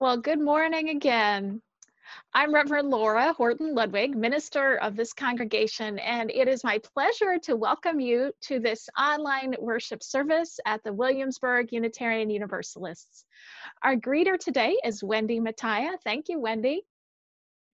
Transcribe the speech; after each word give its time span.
Well, 0.00 0.18
good 0.18 0.38
morning 0.40 0.90
again. 0.90 1.60
I'm 2.32 2.54
Reverend 2.54 2.88
Laura 2.88 3.32
Horton 3.32 3.74
Ludwig, 3.74 4.16
minister 4.16 4.76
of 4.76 4.94
this 4.94 5.12
congregation, 5.12 5.98
and 5.98 6.30
it 6.30 6.46
is 6.46 6.62
my 6.62 6.78
pleasure 6.94 7.36
to 7.42 7.56
welcome 7.56 7.98
you 7.98 8.30
to 8.42 8.60
this 8.60 8.88
online 8.96 9.56
worship 9.58 10.04
service 10.04 10.60
at 10.64 10.84
the 10.84 10.92
Williamsburg 10.92 11.72
Unitarian 11.72 12.30
Universalists. 12.30 13.24
Our 13.82 13.96
greeter 13.96 14.38
today 14.38 14.76
is 14.84 15.02
Wendy 15.02 15.40
Mattia. 15.40 15.98
Thank 16.04 16.28
you, 16.28 16.38
Wendy. 16.38 16.82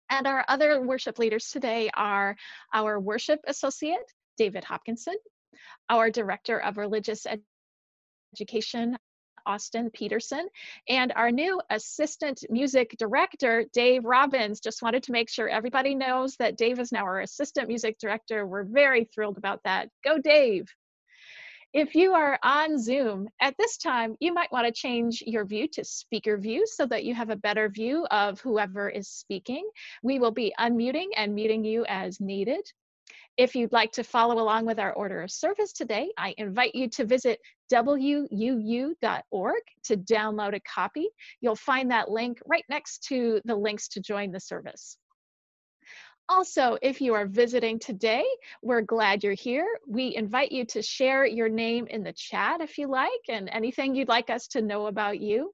And 0.08 0.26
our 0.26 0.46
other 0.48 0.80
worship 0.80 1.18
leaders 1.18 1.50
today 1.50 1.90
are 1.92 2.36
our 2.72 2.98
worship 2.98 3.40
associate, 3.46 4.10
David 4.38 4.64
Hopkinson, 4.64 5.16
our 5.90 6.10
director 6.10 6.58
of 6.58 6.78
religious 6.78 7.26
education, 8.32 8.96
Austin 9.46 9.90
Peterson, 9.90 10.48
and 10.88 11.12
our 11.16 11.30
new 11.30 11.60
assistant 11.70 12.44
music 12.50 12.94
director, 12.98 13.64
Dave 13.72 14.04
Robbins. 14.04 14.60
Just 14.60 14.82
wanted 14.82 15.02
to 15.04 15.12
make 15.12 15.28
sure 15.28 15.48
everybody 15.48 15.94
knows 15.94 16.36
that 16.36 16.56
Dave 16.56 16.78
is 16.78 16.92
now 16.92 17.04
our 17.04 17.20
assistant 17.20 17.68
music 17.68 17.98
director. 17.98 18.46
We're 18.46 18.64
very 18.64 19.04
thrilled 19.04 19.38
about 19.38 19.60
that. 19.64 19.88
Go, 20.04 20.18
Dave! 20.18 20.66
If 21.74 21.96
you 21.96 22.14
are 22.14 22.38
on 22.44 22.78
Zoom 22.78 23.28
at 23.40 23.56
this 23.58 23.78
time, 23.78 24.14
you 24.20 24.32
might 24.32 24.52
want 24.52 24.64
to 24.64 24.72
change 24.72 25.24
your 25.26 25.44
view 25.44 25.66
to 25.72 25.84
speaker 25.84 26.38
view 26.38 26.64
so 26.68 26.86
that 26.86 27.02
you 27.02 27.16
have 27.16 27.30
a 27.30 27.36
better 27.36 27.68
view 27.68 28.06
of 28.12 28.40
whoever 28.40 28.88
is 28.88 29.08
speaking. 29.08 29.68
We 30.00 30.20
will 30.20 30.30
be 30.30 30.54
unmuting 30.60 31.08
and 31.16 31.34
muting 31.34 31.64
you 31.64 31.84
as 31.86 32.20
needed. 32.20 32.64
If 33.36 33.56
you'd 33.56 33.72
like 33.72 33.90
to 33.94 34.04
follow 34.04 34.40
along 34.40 34.66
with 34.66 34.78
our 34.78 34.92
order 34.92 35.20
of 35.22 35.32
service 35.32 35.72
today, 35.72 36.12
I 36.16 36.36
invite 36.38 36.76
you 36.76 36.88
to 36.90 37.04
visit 37.04 37.40
wuu.org 37.74 39.62
to 39.84 39.96
download 39.96 40.54
a 40.54 40.60
copy. 40.60 41.08
You'll 41.40 41.56
find 41.56 41.90
that 41.90 42.10
link 42.10 42.38
right 42.46 42.64
next 42.68 43.04
to 43.08 43.40
the 43.44 43.56
links 43.56 43.88
to 43.88 44.00
join 44.00 44.30
the 44.30 44.40
service. 44.40 44.96
Also, 46.28 46.78
if 46.80 47.02
you 47.02 47.12
are 47.14 47.26
visiting 47.26 47.78
today, 47.78 48.24
we're 48.62 48.80
glad 48.80 49.22
you're 49.22 49.34
here. 49.34 49.66
We 49.86 50.16
invite 50.16 50.52
you 50.52 50.64
to 50.66 50.80
share 50.80 51.26
your 51.26 51.50
name 51.50 51.86
in 51.88 52.02
the 52.02 52.14
chat 52.14 52.62
if 52.62 52.78
you 52.78 52.86
like 52.88 53.10
and 53.28 53.50
anything 53.52 53.94
you'd 53.94 54.08
like 54.08 54.30
us 54.30 54.46
to 54.48 54.62
know 54.62 54.86
about 54.86 55.20
you. 55.20 55.52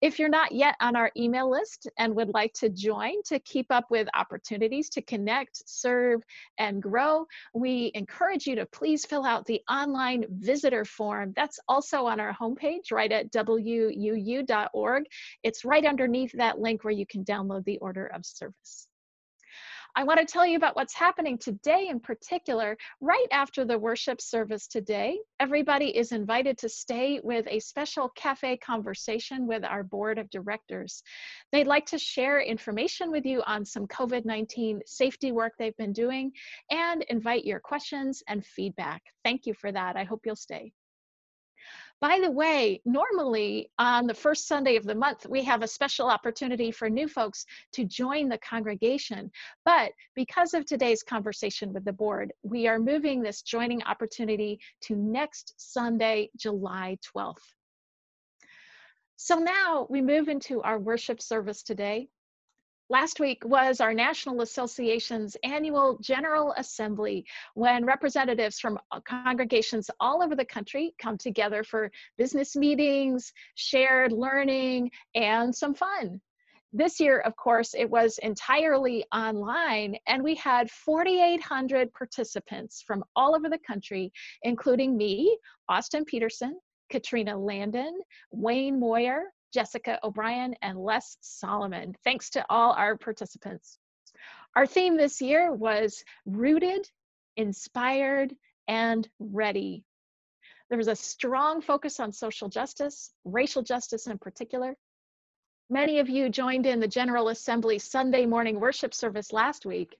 If 0.00 0.18
you're 0.18 0.28
not 0.28 0.52
yet 0.52 0.76
on 0.80 0.96
our 0.96 1.10
email 1.16 1.50
list 1.50 1.88
and 1.98 2.14
would 2.14 2.30
like 2.34 2.52
to 2.54 2.68
join 2.68 3.22
to 3.26 3.38
keep 3.40 3.66
up 3.70 3.84
with 3.90 4.08
opportunities 4.14 4.88
to 4.90 5.02
connect, 5.02 5.62
serve, 5.68 6.22
and 6.58 6.82
grow, 6.82 7.26
we 7.54 7.90
encourage 7.94 8.46
you 8.46 8.56
to 8.56 8.66
please 8.66 9.04
fill 9.04 9.24
out 9.24 9.46
the 9.46 9.62
online 9.70 10.24
visitor 10.30 10.84
form. 10.84 11.32
That's 11.36 11.58
also 11.68 12.06
on 12.06 12.20
our 12.20 12.34
homepage 12.34 12.92
right 12.92 13.12
at 13.12 13.32
wuu.org. 13.32 15.04
It's 15.42 15.64
right 15.64 15.84
underneath 15.84 16.32
that 16.32 16.58
link 16.58 16.84
where 16.84 16.94
you 16.94 17.06
can 17.06 17.24
download 17.24 17.64
the 17.64 17.78
order 17.78 18.06
of 18.06 18.24
service. 18.24 18.88
I 19.98 20.04
want 20.04 20.20
to 20.20 20.26
tell 20.26 20.44
you 20.44 20.58
about 20.58 20.76
what's 20.76 20.92
happening 20.92 21.38
today 21.38 21.88
in 21.88 22.00
particular. 22.00 22.76
Right 23.00 23.26
after 23.32 23.64
the 23.64 23.78
worship 23.78 24.20
service 24.20 24.66
today, 24.66 25.18
everybody 25.40 25.96
is 25.96 26.12
invited 26.12 26.58
to 26.58 26.68
stay 26.68 27.18
with 27.24 27.46
a 27.48 27.60
special 27.60 28.10
cafe 28.10 28.58
conversation 28.58 29.46
with 29.46 29.64
our 29.64 29.82
board 29.82 30.18
of 30.18 30.28
directors. 30.28 31.02
They'd 31.50 31.66
like 31.66 31.86
to 31.86 31.98
share 31.98 32.42
information 32.42 33.10
with 33.10 33.24
you 33.24 33.42
on 33.46 33.64
some 33.64 33.86
COVID 33.86 34.26
19 34.26 34.82
safety 34.84 35.32
work 35.32 35.54
they've 35.58 35.76
been 35.78 35.94
doing 35.94 36.30
and 36.70 37.02
invite 37.08 37.46
your 37.46 37.60
questions 37.60 38.22
and 38.28 38.44
feedback. 38.44 39.00
Thank 39.24 39.46
you 39.46 39.54
for 39.54 39.72
that. 39.72 39.96
I 39.96 40.04
hope 40.04 40.20
you'll 40.26 40.36
stay. 40.36 40.72
By 42.00 42.20
the 42.20 42.30
way, 42.30 42.82
normally 42.84 43.70
on 43.78 44.06
the 44.06 44.14
first 44.14 44.46
Sunday 44.46 44.76
of 44.76 44.84
the 44.84 44.94
month, 44.94 45.26
we 45.26 45.42
have 45.44 45.62
a 45.62 45.68
special 45.68 46.08
opportunity 46.08 46.70
for 46.70 46.90
new 46.90 47.08
folks 47.08 47.46
to 47.72 47.84
join 47.84 48.28
the 48.28 48.38
congregation. 48.38 49.30
But 49.64 49.92
because 50.14 50.52
of 50.52 50.66
today's 50.66 51.02
conversation 51.02 51.72
with 51.72 51.86
the 51.86 51.94
board, 51.94 52.34
we 52.42 52.68
are 52.68 52.78
moving 52.78 53.22
this 53.22 53.40
joining 53.40 53.82
opportunity 53.84 54.60
to 54.82 54.94
next 54.94 55.54
Sunday, 55.56 56.28
July 56.36 56.98
12th. 57.14 57.38
So 59.16 59.38
now 59.38 59.86
we 59.88 60.02
move 60.02 60.28
into 60.28 60.60
our 60.62 60.78
worship 60.78 61.22
service 61.22 61.62
today. 61.62 62.08
Last 62.88 63.18
week 63.18 63.42
was 63.44 63.80
our 63.80 63.92
National 63.92 64.42
Association's 64.42 65.36
annual 65.42 65.98
General 66.00 66.54
Assembly 66.56 67.26
when 67.54 67.84
representatives 67.84 68.60
from 68.60 68.78
uh, 68.92 69.00
congregations 69.00 69.90
all 69.98 70.22
over 70.22 70.36
the 70.36 70.44
country 70.44 70.94
come 71.02 71.18
together 71.18 71.64
for 71.64 71.90
business 72.16 72.54
meetings, 72.54 73.32
shared 73.56 74.12
learning, 74.12 74.92
and 75.16 75.52
some 75.52 75.74
fun. 75.74 76.20
This 76.72 77.00
year, 77.00 77.18
of 77.18 77.34
course, 77.34 77.74
it 77.74 77.90
was 77.90 78.18
entirely 78.18 79.04
online, 79.12 79.96
and 80.06 80.22
we 80.22 80.36
had 80.36 80.70
4,800 80.70 81.92
participants 81.92 82.84
from 82.86 83.02
all 83.16 83.34
over 83.34 83.48
the 83.48 83.58
country, 83.66 84.12
including 84.42 84.96
me, 84.96 85.36
Austin 85.68 86.04
Peterson, 86.04 86.56
Katrina 86.88 87.36
Landon, 87.36 87.98
Wayne 88.30 88.78
Moyer, 88.78 89.24
Jessica 89.52 89.98
O'Brien, 90.02 90.54
and 90.62 90.78
Les 90.78 91.16
Solomon. 91.20 91.94
Thanks 92.04 92.30
to 92.30 92.44
all 92.50 92.72
our 92.72 92.96
participants. 92.96 93.78
Our 94.54 94.66
theme 94.66 94.96
this 94.96 95.20
year 95.20 95.52
was 95.52 96.04
rooted, 96.24 96.90
inspired, 97.36 98.34
and 98.68 99.08
ready. 99.18 99.84
There 100.68 100.78
was 100.78 100.88
a 100.88 100.96
strong 100.96 101.60
focus 101.60 102.00
on 102.00 102.12
social 102.12 102.48
justice, 102.48 103.12
racial 103.24 103.62
justice 103.62 104.06
in 104.06 104.18
particular. 104.18 104.76
Many 105.68 105.98
of 105.98 106.08
you 106.08 106.28
joined 106.28 106.64
in 106.64 106.78
the 106.78 106.88
General 106.88 107.28
Assembly 107.28 107.78
Sunday 107.78 108.24
morning 108.24 108.60
worship 108.60 108.94
service 108.94 109.32
last 109.32 109.66
week, 109.66 109.96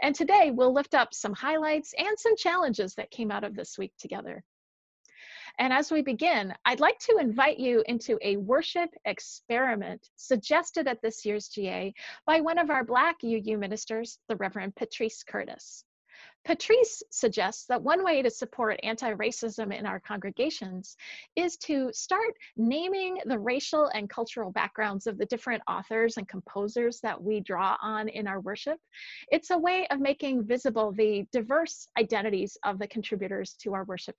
and 0.00 0.14
today 0.14 0.52
we'll 0.52 0.72
lift 0.72 0.94
up 0.94 1.12
some 1.12 1.34
highlights 1.34 1.92
and 1.98 2.18
some 2.18 2.36
challenges 2.36 2.94
that 2.94 3.10
came 3.10 3.30
out 3.30 3.42
of 3.42 3.56
this 3.56 3.76
week 3.76 3.92
together. 3.98 4.44
And 5.58 5.72
as 5.72 5.90
we 5.90 6.02
begin, 6.02 6.54
I'd 6.64 6.78
like 6.78 6.98
to 7.00 7.18
invite 7.18 7.58
you 7.58 7.82
into 7.86 8.16
a 8.22 8.36
worship 8.36 8.90
experiment 9.04 10.08
suggested 10.14 10.86
at 10.86 11.02
this 11.02 11.26
year's 11.26 11.48
GA 11.48 11.92
by 12.26 12.40
one 12.40 12.58
of 12.58 12.70
our 12.70 12.84
Black 12.84 13.16
UU 13.24 13.58
ministers, 13.58 14.20
the 14.28 14.36
Reverend 14.36 14.76
Patrice 14.76 15.24
Curtis. 15.24 15.84
Patrice 16.48 17.02
suggests 17.10 17.66
that 17.66 17.82
one 17.82 18.02
way 18.02 18.22
to 18.22 18.30
support 18.30 18.80
anti 18.82 19.12
racism 19.12 19.70
in 19.70 19.84
our 19.84 20.00
congregations 20.00 20.96
is 21.36 21.58
to 21.58 21.90
start 21.92 22.32
naming 22.56 23.18
the 23.26 23.38
racial 23.38 23.90
and 23.92 24.08
cultural 24.08 24.50
backgrounds 24.50 25.06
of 25.06 25.18
the 25.18 25.26
different 25.26 25.62
authors 25.68 26.16
and 26.16 26.26
composers 26.26 27.00
that 27.00 27.22
we 27.22 27.40
draw 27.40 27.76
on 27.82 28.08
in 28.08 28.26
our 28.26 28.40
worship. 28.40 28.78
It's 29.30 29.50
a 29.50 29.58
way 29.58 29.86
of 29.90 30.00
making 30.00 30.44
visible 30.44 30.90
the 30.90 31.26
diverse 31.32 31.86
identities 31.98 32.56
of 32.64 32.78
the 32.78 32.88
contributors 32.88 33.52
to 33.64 33.74
our 33.74 33.84
worship 33.84 34.16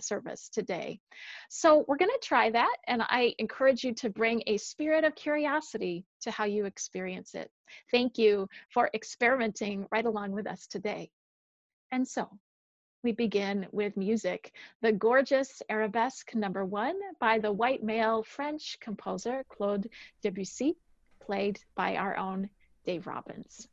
service 0.00 0.50
today. 0.50 1.00
So 1.48 1.86
we're 1.88 1.96
going 1.96 2.10
to 2.10 2.28
try 2.28 2.50
that, 2.50 2.76
and 2.88 3.00
I 3.04 3.34
encourage 3.38 3.84
you 3.84 3.94
to 3.94 4.10
bring 4.10 4.42
a 4.46 4.58
spirit 4.58 5.04
of 5.04 5.14
curiosity 5.14 6.04
to 6.20 6.30
how 6.30 6.44
you 6.44 6.66
experience 6.66 7.34
it. 7.34 7.50
Thank 7.90 8.18
you 8.18 8.50
for 8.68 8.90
experimenting 8.92 9.86
right 9.90 10.04
along 10.04 10.32
with 10.32 10.46
us 10.46 10.66
today. 10.66 11.10
And 11.92 12.06
so 12.06 12.28
we 13.02 13.12
begin 13.12 13.66
with 13.72 13.96
music. 13.96 14.52
The 14.82 14.92
gorgeous 14.92 15.62
Arabesque 15.68 16.34
number 16.34 16.64
one 16.64 16.98
by 17.18 17.38
the 17.38 17.52
white 17.52 17.82
male 17.82 18.22
French 18.22 18.78
composer 18.80 19.44
Claude 19.48 19.88
Debussy, 20.22 20.76
played 21.20 21.58
by 21.74 21.96
our 21.96 22.16
own 22.16 22.50
Dave 22.84 23.06
Robbins. 23.06 23.68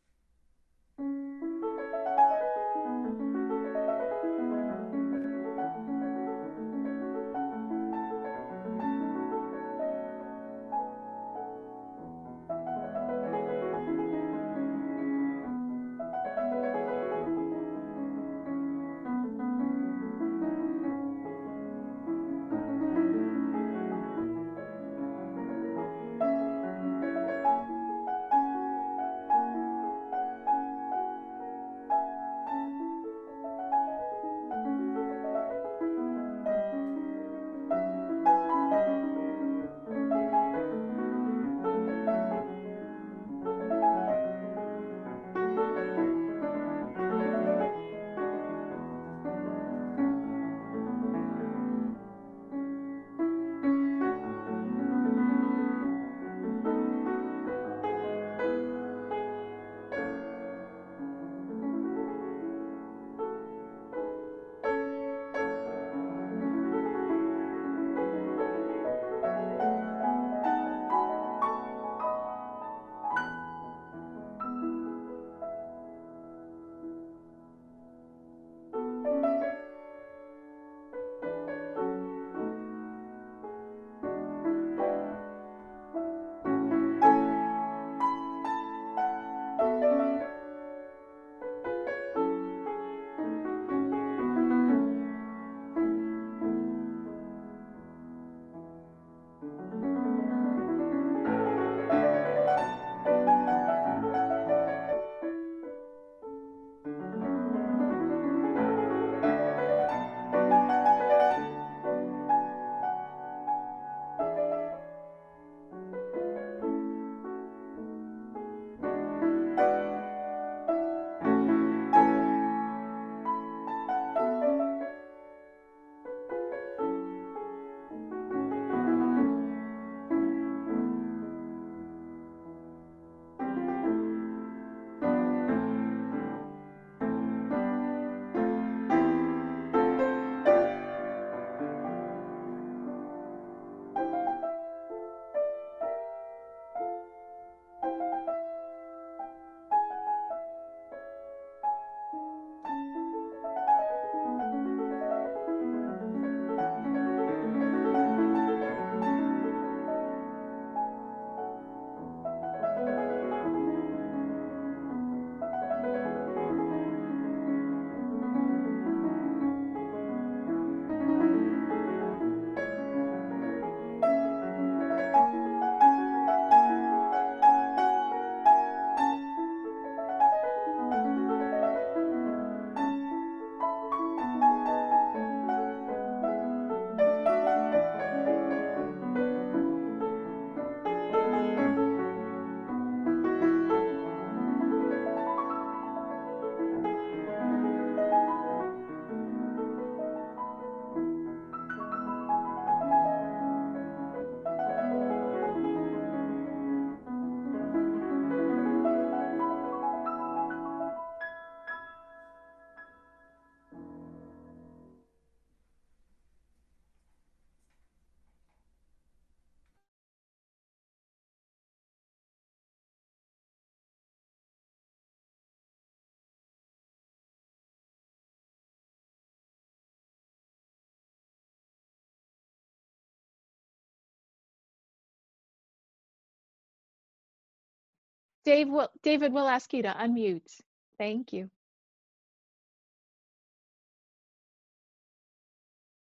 Dave 238.47 238.69
will, 238.69 238.87
David 239.03 239.33
will 239.33 239.49
ask 239.49 239.73
you 239.73 239.81
to 239.81 239.89
unmute. 239.89 240.61
Thank 240.97 241.33
you. 241.33 241.49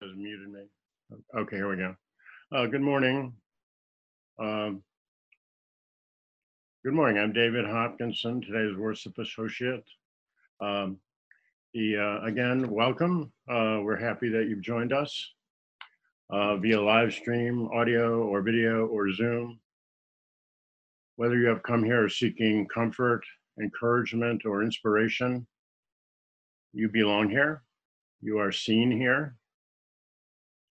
Has 0.02 0.10
muted 0.16 0.48
me. 0.48 0.62
Okay, 1.38 1.54
here 1.54 1.70
we 1.70 1.76
go. 1.76 1.94
Uh, 2.50 2.66
good 2.66 2.80
morning. 2.80 3.34
Um, 4.40 4.82
good 6.84 6.94
morning. 6.94 7.22
I'm 7.22 7.32
David 7.32 7.66
Hopkinson, 7.66 8.40
today's 8.40 8.76
worship 8.76 9.16
associate. 9.18 9.84
Um, 10.60 10.98
the, 11.72 11.98
uh, 11.98 12.26
again, 12.26 12.68
welcome. 12.68 13.30
Uh, 13.48 13.78
we're 13.80 13.96
happy 13.96 14.28
that 14.30 14.48
you've 14.48 14.60
joined 14.60 14.92
us 14.92 15.24
uh, 16.30 16.56
via 16.56 16.82
live 16.82 17.12
stream, 17.12 17.68
audio 17.72 18.24
or 18.24 18.42
video 18.42 18.86
or 18.86 19.12
Zoom. 19.12 19.60
Whether 21.16 21.36
you 21.36 21.46
have 21.48 21.62
come 21.62 21.84
here 21.84 22.08
seeking 22.08 22.66
comfort, 22.66 23.24
encouragement, 23.60 24.42
or 24.44 24.62
inspiration, 24.62 25.46
you 26.72 26.88
belong 26.88 27.30
here. 27.30 27.62
You 28.20 28.38
are 28.38 28.50
seen 28.50 28.90
here. 28.90 29.36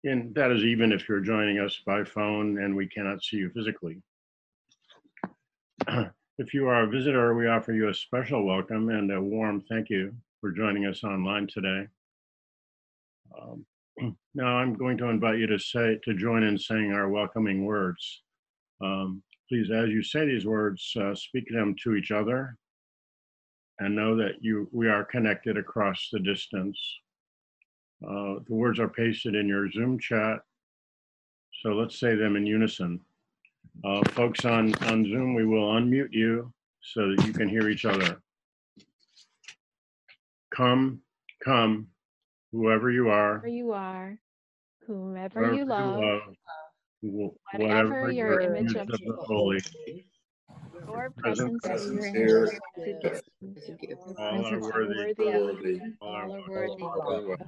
And 0.05 0.35
that 0.35 0.53
is 0.53 0.63
even 0.63 0.93
if 0.93 1.09
you're 1.09 1.21
joining 1.21 1.59
us 1.59 1.81
by 1.87 2.05
phone 2.05 2.63
and 2.63 2.77
we 2.77 2.87
cannot 2.87 3.25
see 3.25 3.39
you 3.39 3.51
physically. 3.51 4.03
if 6.39 6.53
you 6.53 6.69
are 6.69 6.83
a 6.83 6.89
visitor, 6.89 7.35
we 7.35 7.49
offer 7.49 7.73
you 7.73 7.89
a 7.89 7.95
special 7.95 8.45
welcome 8.45 8.91
and 8.91 9.11
a 9.11 9.21
warm 9.21 9.63
thank 9.63 9.89
you 9.89 10.15
for 10.41 10.53
joining 10.53 10.85
us 10.87 11.03
online 11.03 11.47
today. 11.47 11.87
Um, 13.41 13.65
now 14.35 14.59
I'm 14.59 14.75
going 14.75 14.99
to 14.99 15.09
invite 15.09 15.39
you 15.39 15.47
to 15.47 15.59
say 15.59 15.99
to 16.05 16.15
join 16.15 16.43
in 16.43 16.59
saying 16.59 16.93
our 16.93 17.09
welcoming 17.09 17.65
words. 17.65 18.23
Um, 18.83 19.23
please, 19.49 19.71
as 19.71 19.91
you 19.91 20.03
say 20.03 20.27
these 20.27 20.47
words, 20.47 20.93
uh, 21.01 21.15
speak 21.15 21.49
them 21.51 21.75
to 21.83 21.95
each 21.95 22.11
other 22.11 22.57
and 23.79 23.95
know 23.95 24.17
that 24.17 24.43
you 24.43 24.69
we 24.73 24.89
are 24.89 25.05
connected 25.05 25.57
across 25.57 26.09
the 26.13 26.19
distance. 26.21 26.79
Uh, 28.05 28.37
the 28.47 28.55
words 28.55 28.79
are 28.79 28.89
pasted 28.89 29.35
in 29.35 29.47
your 29.47 29.71
Zoom 29.71 29.99
chat, 29.99 30.41
so 31.63 31.71
let's 31.71 31.99
say 31.99 32.15
them 32.15 32.37
in 32.37 32.47
unison. 32.47 33.01
Uh, 33.85 34.03
folks 34.11 34.45
on, 34.45 34.75
on 34.85 35.05
Zoom, 35.05 35.35
we 35.35 35.45
will 35.45 35.73
unmute 35.73 36.13
you 36.13 36.53
so 36.83 37.15
that 37.15 37.27
you 37.27 37.33
can 37.33 37.49
hear 37.49 37.69
each 37.69 37.85
other. 37.85 38.21
Come, 40.55 41.01
come, 41.45 41.89
whoever 42.53 42.91
you 42.91 43.09
are, 43.09 43.39
Whoever 43.39 43.49
you 43.49 43.73
are, 43.73 44.19
whomever 44.87 45.41
wherever 45.41 45.57
you 45.57 45.65
love, 45.67 46.23
wh- 46.27 46.33
whatever 47.03 48.11
your 48.11 48.41
image 48.41 48.75
image 48.75 48.77
of 48.77 48.89
of 48.91 49.01
the 49.01 49.17
holy, 49.21 49.61
your 50.89 51.11
presence 51.17 51.65
and 51.65 51.95
your 51.95 52.07
here 52.15 52.61
image. 52.77 53.23
all 54.19 54.47
are 54.47 54.61
worthy, 54.61 55.21
worthy 55.27 55.81
all 56.01 56.17
are 56.17 56.29
worthy. 56.49 56.83
worthy. 56.83 57.45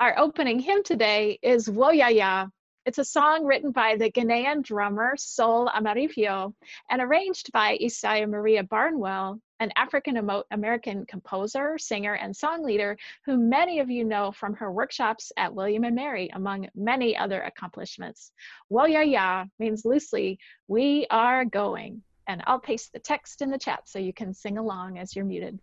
Our 0.00 0.18
opening 0.18 0.60
hymn 0.60 0.82
today 0.82 1.38
is 1.42 1.68
Woyaya. 1.68 2.50
It's 2.86 2.96
a 2.96 3.04
song 3.04 3.44
written 3.44 3.70
by 3.70 3.96
the 3.96 4.10
Ghanaian 4.10 4.62
drummer 4.62 5.14
Sol 5.18 5.68
Amarfio 5.68 6.54
and 6.88 7.02
arranged 7.02 7.52
by 7.52 7.76
Ysaye 7.76 8.26
Maria 8.26 8.62
Barnwell, 8.64 9.38
an 9.60 9.70
African 9.76 10.28
American 10.50 11.04
composer, 11.06 11.76
singer, 11.78 12.14
and 12.14 12.34
song 12.34 12.64
leader 12.64 12.96
who 13.26 13.36
many 13.36 13.78
of 13.78 13.90
you 13.90 14.04
know 14.04 14.32
from 14.32 14.54
her 14.54 14.72
workshops 14.72 15.30
at 15.36 15.54
William 15.54 15.84
and 15.84 15.94
Mary, 15.94 16.30
among 16.32 16.68
many 16.74 17.16
other 17.16 17.42
accomplishments. 17.42 18.32
Woyaya 18.72 19.48
means 19.58 19.84
loosely, 19.84 20.38
we 20.66 21.06
are 21.10 21.44
going. 21.44 22.02
And 22.26 22.42
I'll 22.46 22.60
paste 22.60 22.92
the 22.92 22.98
text 22.98 23.42
in 23.42 23.50
the 23.50 23.58
chat 23.58 23.88
so 23.88 23.98
you 23.98 24.12
can 24.12 24.32
sing 24.32 24.56
along 24.56 24.98
as 24.98 25.14
you're 25.14 25.24
muted. 25.24 25.58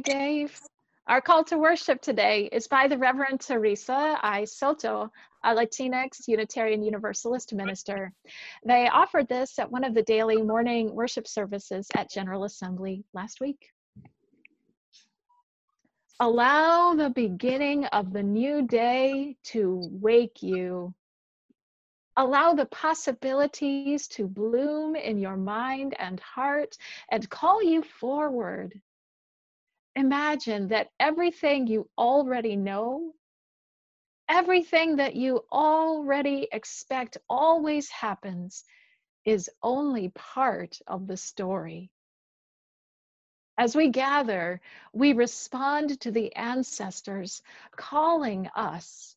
You, 0.00 0.14
Dave. 0.14 0.58
Our 1.08 1.20
call 1.20 1.44
to 1.44 1.58
worship 1.58 2.00
today 2.00 2.48
is 2.52 2.66
by 2.66 2.88
the 2.88 2.96
Reverend 2.96 3.40
Theresa 3.40 4.18
I. 4.22 4.44
Soto, 4.44 5.12
a 5.44 5.54
Latinx 5.54 6.26
Unitarian 6.26 6.82
Universalist 6.82 7.52
minister. 7.52 8.10
They 8.64 8.88
offered 8.88 9.28
this 9.28 9.58
at 9.58 9.70
one 9.70 9.84
of 9.84 9.92
the 9.92 10.02
daily 10.02 10.40
morning 10.40 10.94
worship 10.94 11.28
services 11.28 11.86
at 11.94 12.10
General 12.10 12.44
Assembly 12.44 13.04
last 13.12 13.42
week. 13.42 13.68
Allow 16.18 16.94
the 16.94 17.10
beginning 17.10 17.84
of 17.86 18.14
the 18.14 18.22
new 18.22 18.66
day 18.66 19.36
to 19.52 19.82
wake 19.90 20.42
you. 20.42 20.94
Allow 22.16 22.54
the 22.54 22.66
possibilities 22.66 24.08
to 24.08 24.26
bloom 24.26 24.96
in 24.96 25.18
your 25.18 25.36
mind 25.36 25.94
and 25.98 26.18
heart 26.20 26.78
and 27.10 27.28
call 27.28 27.62
you 27.62 27.82
forward 27.82 28.80
imagine 30.00 30.68
that 30.68 30.88
everything 30.98 31.66
you 31.66 31.88
already 31.98 32.56
know, 32.56 33.12
everything 34.28 34.96
that 34.96 35.14
you 35.14 35.44
already 35.52 36.48
expect 36.50 37.18
always 37.28 37.90
happens, 37.90 38.64
is 39.26 39.50
only 39.62 40.08
part 40.08 40.78
of 40.86 41.06
the 41.06 41.16
story. 41.16 41.90
As 43.58 43.76
we 43.76 43.90
gather, 43.90 44.62
we 44.94 45.12
respond 45.12 46.00
to 46.00 46.10
the 46.10 46.34
ancestors 46.34 47.42
calling 47.76 48.48
us, 48.56 49.14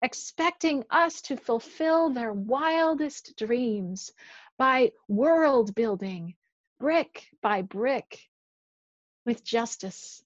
expecting 0.00 0.84
us 0.90 1.22
to 1.22 1.36
fulfill 1.36 2.10
their 2.10 2.32
wildest 2.32 3.36
dreams 3.36 4.12
by 4.58 4.92
world 5.08 5.74
building, 5.74 6.36
brick 6.78 7.26
by 7.42 7.62
brick, 7.62 8.29
with 9.24 9.44
justice, 9.44 10.22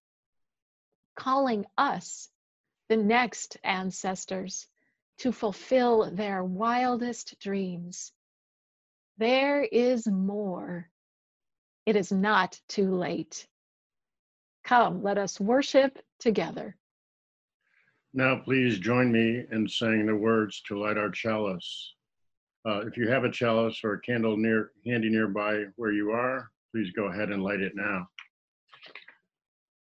calling 1.17 1.67
us, 1.77 2.29
the 2.89 2.97
next 2.97 3.57
ancestors 3.65 4.67
to 5.19 5.33
fulfill 5.33 6.11
their 6.11 6.45
wildest 6.45 7.39
dreams. 7.41 8.13
There 9.19 9.63
is 9.63 10.07
more. 10.07 10.91
It 11.87 11.97
is 11.97 12.11
not 12.11 12.61
too 12.69 12.95
late. 12.95 13.47
Come, 14.65 15.03
let 15.03 15.19
us 15.19 15.39
worship 15.39 15.99
together. 16.19 16.77
Now, 18.13 18.37
please 18.37 18.79
join 18.79 19.13
me 19.13 19.45
in 19.51 19.69
saying 19.69 20.07
the 20.07 20.17
words 20.17 20.63
to 20.69 20.79
light 20.79 20.97
our 20.97 21.11
chalice. 21.11 21.95
Uh, 22.67 22.87
if 22.87 22.97
you 22.97 23.09
have 23.09 23.25
a 23.25 23.31
chalice 23.31 23.81
or 23.85 23.95
a 23.95 24.01
candle 24.01 24.37
near 24.37 24.71
handy 24.87 25.11
nearby 25.11 25.65
where 25.77 25.93
you 25.93 26.13
are, 26.13 26.51
please 26.73 26.91
go 26.93 27.05
ahead 27.05 27.31
and 27.31 27.43
light 27.43 27.61
it 27.61 27.73
now. 27.75 28.07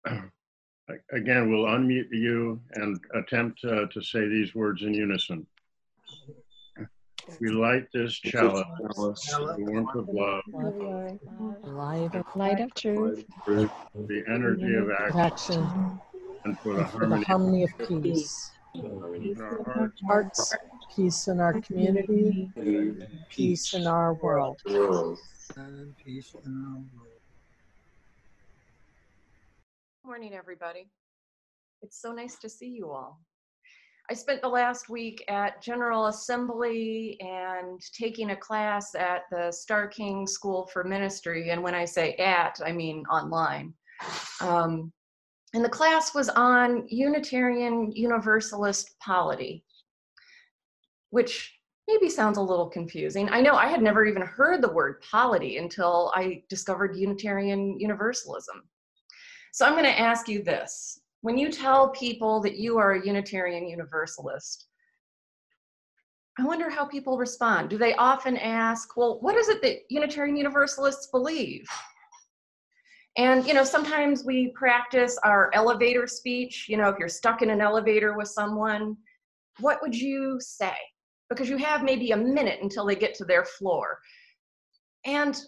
Again, 1.11 1.49
we'll 1.49 1.65
unmute 1.65 2.11
you 2.11 2.59
and 2.73 2.99
attempt 3.13 3.63
uh, 3.63 3.85
to 3.87 4.01
say 4.01 4.27
these 4.27 4.53
words 4.53 4.81
in 4.81 4.93
unison. 4.93 5.45
We 7.39 7.49
light 7.49 7.87
this 7.93 8.13
chalice, 8.13 8.65
the 8.77 9.55
warmth 9.59 9.95
of 9.95 10.09
love, 10.09 10.43
Light 11.63 12.15
of 12.15 12.25
Light 12.35 12.59
of 12.59 12.73
truth, 12.73 13.25
the 13.45 14.23
energy 14.27 14.75
of 14.75 14.89
action, 14.91 15.19
action 15.19 15.99
and 16.45 16.59
for 16.59 16.73
the 16.75 16.85
for 16.85 16.99
the 16.99 17.23
harmony 17.23 17.25
harmony 17.25 17.63
of 17.63 17.77
peace. 18.03 18.51
peace 18.73 19.37
in 19.37 19.41
our 19.41 19.63
hearts. 19.63 20.01
Hearts, 20.01 20.55
peace 20.95 21.27
in 21.27 21.39
our 21.39 21.61
community, 21.61 22.49
peace 23.29 23.73
in 23.73 23.87
our 23.87 24.13
world. 24.15 24.61
Morning, 30.03 30.33
everybody. 30.33 30.89
It's 31.83 32.01
so 32.01 32.11
nice 32.11 32.37
to 32.39 32.49
see 32.49 32.69
you 32.69 32.89
all. 32.89 33.21
I 34.09 34.15
spent 34.15 34.41
the 34.41 34.47
last 34.47 34.89
week 34.89 35.23
at 35.27 35.61
General 35.61 36.07
Assembly 36.07 37.17
and 37.21 37.79
taking 37.95 38.31
a 38.31 38.35
class 38.35 38.95
at 38.95 39.25
the 39.31 39.51
Starr 39.51 39.87
King 39.87 40.25
School 40.25 40.67
for 40.73 40.83
Ministry. 40.83 41.51
And 41.51 41.61
when 41.61 41.75
I 41.75 41.85
say 41.85 42.15
at, 42.15 42.59
I 42.65 42.71
mean 42.71 43.05
online. 43.11 43.75
Um, 44.41 44.91
and 45.53 45.63
the 45.63 45.69
class 45.69 46.15
was 46.15 46.29
on 46.29 46.87
Unitarian 46.89 47.91
Universalist 47.91 48.97
polity, 48.99 49.63
which 51.11 51.59
maybe 51.87 52.09
sounds 52.09 52.39
a 52.39 52.41
little 52.41 52.67
confusing. 52.67 53.29
I 53.29 53.39
know 53.39 53.53
I 53.53 53.67
had 53.67 53.83
never 53.83 54.03
even 54.07 54.23
heard 54.23 54.63
the 54.63 54.73
word 54.73 55.03
polity 55.09 55.57
until 55.57 56.11
I 56.15 56.41
discovered 56.49 56.97
Unitarian 56.97 57.79
Universalism. 57.79 58.63
So 59.51 59.65
I'm 59.65 59.73
going 59.73 59.83
to 59.83 59.99
ask 59.99 60.27
you 60.27 60.43
this. 60.43 60.99
When 61.21 61.37
you 61.37 61.51
tell 61.51 61.89
people 61.89 62.41
that 62.41 62.55
you 62.55 62.77
are 62.77 62.93
a 62.93 63.05
Unitarian 63.05 63.67
Universalist, 63.67 64.67
I 66.39 66.45
wonder 66.45 66.69
how 66.69 66.85
people 66.85 67.17
respond. 67.17 67.69
Do 67.69 67.77
they 67.77 67.93
often 67.95 68.37
ask, 68.37 68.95
well, 68.95 69.19
what 69.19 69.35
is 69.35 69.49
it 69.49 69.61
that 69.61 69.79
Unitarian 69.89 70.37
Universalists 70.37 71.07
believe? 71.07 71.67
And, 73.17 73.45
you 73.45 73.53
know, 73.53 73.65
sometimes 73.65 74.23
we 74.23 74.53
practice 74.55 75.19
our 75.25 75.51
elevator 75.53 76.07
speech. 76.07 76.67
You 76.69 76.77
know, 76.77 76.87
if 76.87 76.97
you're 76.97 77.09
stuck 77.09 77.41
in 77.41 77.49
an 77.49 77.59
elevator 77.59 78.13
with 78.15 78.29
someone, 78.29 78.95
what 79.59 79.81
would 79.81 79.93
you 79.93 80.39
say? 80.39 80.73
Because 81.29 81.49
you 81.49 81.57
have 81.57 81.83
maybe 81.83 82.11
a 82.11 82.17
minute 82.17 82.59
until 82.61 82.85
they 82.85 82.95
get 82.95 83.13
to 83.15 83.25
their 83.25 83.43
floor. 83.43 83.99
And 85.05 85.39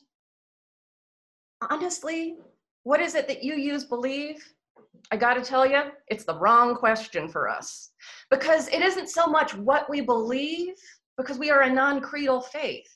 honestly, 1.69 2.35
what 2.83 2.99
is 2.99 3.15
it 3.15 3.27
that 3.27 3.41
UUs 3.41 3.87
believe? 3.87 4.43
I 5.11 5.17
got 5.17 5.33
to 5.35 5.41
tell 5.41 5.65
you, 5.65 5.83
it's 6.07 6.25
the 6.25 6.37
wrong 6.37 6.75
question 6.75 7.27
for 7.27 7.49
us. 7.49 7.91
Because 8.29 8.67
it 8.69 8.81
isn't 8.81 9.09
so 9.09 9.27
much 9.27 9.55
what 9.55 9.89
we 9.89 10.01
believe, 10.01 10.75
because 11.17 11.37
we 11.37 11.49
are 11.49 11.61
a 11.61 11.73
non 11.73 12.01
creedal 12.01 12.41
faith. 12.41 12.87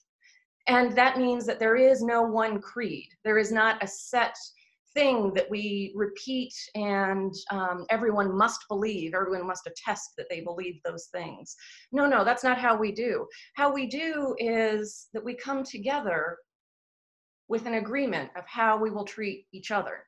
And 0.68 0.96
that 0.98 1.18
means 1.18 1.46
that 1.46 1.60
there 1.60 1.78
is 1.78 2.02
no 2.02 2.22
one 2.22 2.60
creed. 2.60 3.08
There 3.24 3.38
is 3.38 3.52
not 3.52 3.82
a 3.84 3.88
set 3.88 4.36
thing 4.94 5.32
that 5.36 5.50
we 5.50 5.94
repeat 5.96 6.54
and 6.76 7.34
um, 7.52 7.86
everyone 7.90 8.36
must 8.36 8.66
believe, 8.68 9.14
everyone 9.14 9.46
must 9.46 9.68
attest 9.68 10.12
that 10.18 10.26
they 10.30 10.42
believe 10.42 10.82
those 10.84 11.06
things. 11.14 11.56
No, 11.92 12.08
no, 12.08 12.26
that's 12.26 12.44
not 12.44 12.58
how 12.58 12.76
we 12.76 12.92
do. 12.92 13.28
How 13.54 13.72
we 13.72 13.86
do 13.86 14.36
is 14.40 15.08
that 15.14 15.24
we 15.24 15.36
come 15.36 15.64
together 15.64 16.38
with 17.50 17.66
an 17.66 17.76
agreement 17.76 18.30
of 18.36 18.46
how 18.46 18.78
we 18.78 18.90
will 18.90 19.06
treat 19.06 19.46
each 19.52 19.72
other. 19.72 20.04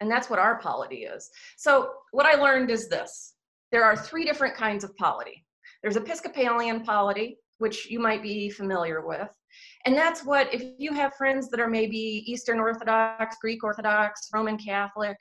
And 0.00 0.10
that's 0.10 0.28
what 0.28 0.38
our 0.38 0.58
polity 0.58 1.04
is. 1.04 1.30
So, 1.56 1.92
what 2.10 2.26
I 2.26 2.34
learned 2.34 2.70
is 2.70 2.88
this 2.88 3.34
there 3.70 3.84
are 3.84 3.96
three 3.96 4.24
different 4.24 4.54
kinds 4.54 4.84
of 4.84 4.94
polity 4.96 5.44
there's 5.84 5.96
Episcopalian 5.96 6.80
polity, 6.82 7.36
which 7.58 7.90
you 7.90 7.98
might 7.98 8.22
be 8.22 8.48
familiar 8.48 9.06
with. 9.06 9.28
And 9.84 9.94
that's 9.94 10.24
what, 10.24 10.52
if 10.52 10.64
you 10.78 10.94
have 10.94 11.14
friends 11.14 11.50
that 11.50 11.60
are 11.60 11.68
maybe 11.68 12.24
Eastern 12.26 12.58
Orthodox, 12.58 13.36
Greek 13.38 13.62
Orthodox, 13.62 14.30
Roman 14.32 14.56
Catholic, 14.56 15.18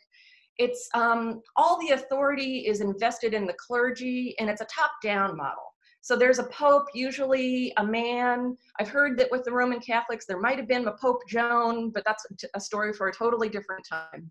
it's 0.57 0.88
um, 0.93 1.41
all 1.57 1.81
the 1.81 1.93
authority 1.93 2.60
is 2.60 2.79
invested 2.79 3.33
in 3.33 3.45
the 3.45 3.55
clergy 3.60 4.36
and 4.39 4.50
it's 4.50 4.62
a 4.62 4.67
top 4.74 4.91
down 5.03 5.36
model. 5.36 5.73
So 6.03 6.17
there's 6.17 6.39
a 6.39 6.43
pope, 6.43 6.88
usually 6.93 7.72
a 7.77 7.83
man. 7.83 8.57
I've 8.77 8.89
heard 8.89 9.17
that 9.17 9.31
with 9.31 9.45
the 9.45 9.53
Roman 9.53 9.79
Catholics, 9.79 10.25
there 10.25 10.38
might 10.38 10.57
have 10.57 10.67
been 10.67 10.86
a 10.86 10.91
Pope 10.91 11.22
Joan, 11.29 11.91
but 11.91 12.03
that's 12.05 12.25
a 12.53 12.60
story 12.60 12.91
for 12.91 13.07
a 13.07 13.13
totally 13.13 13.48
different 13.48 13.88
time. 13.89 14.29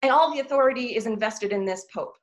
And 0.00 0.10
all 0.10 0.32
the 0.32 0.40
authority 0.40 0.96
is 0.96 1.04
invested 1.04 1.52
in 1.52 1.66
this 1.66 1.84
pope. 1.92 2.14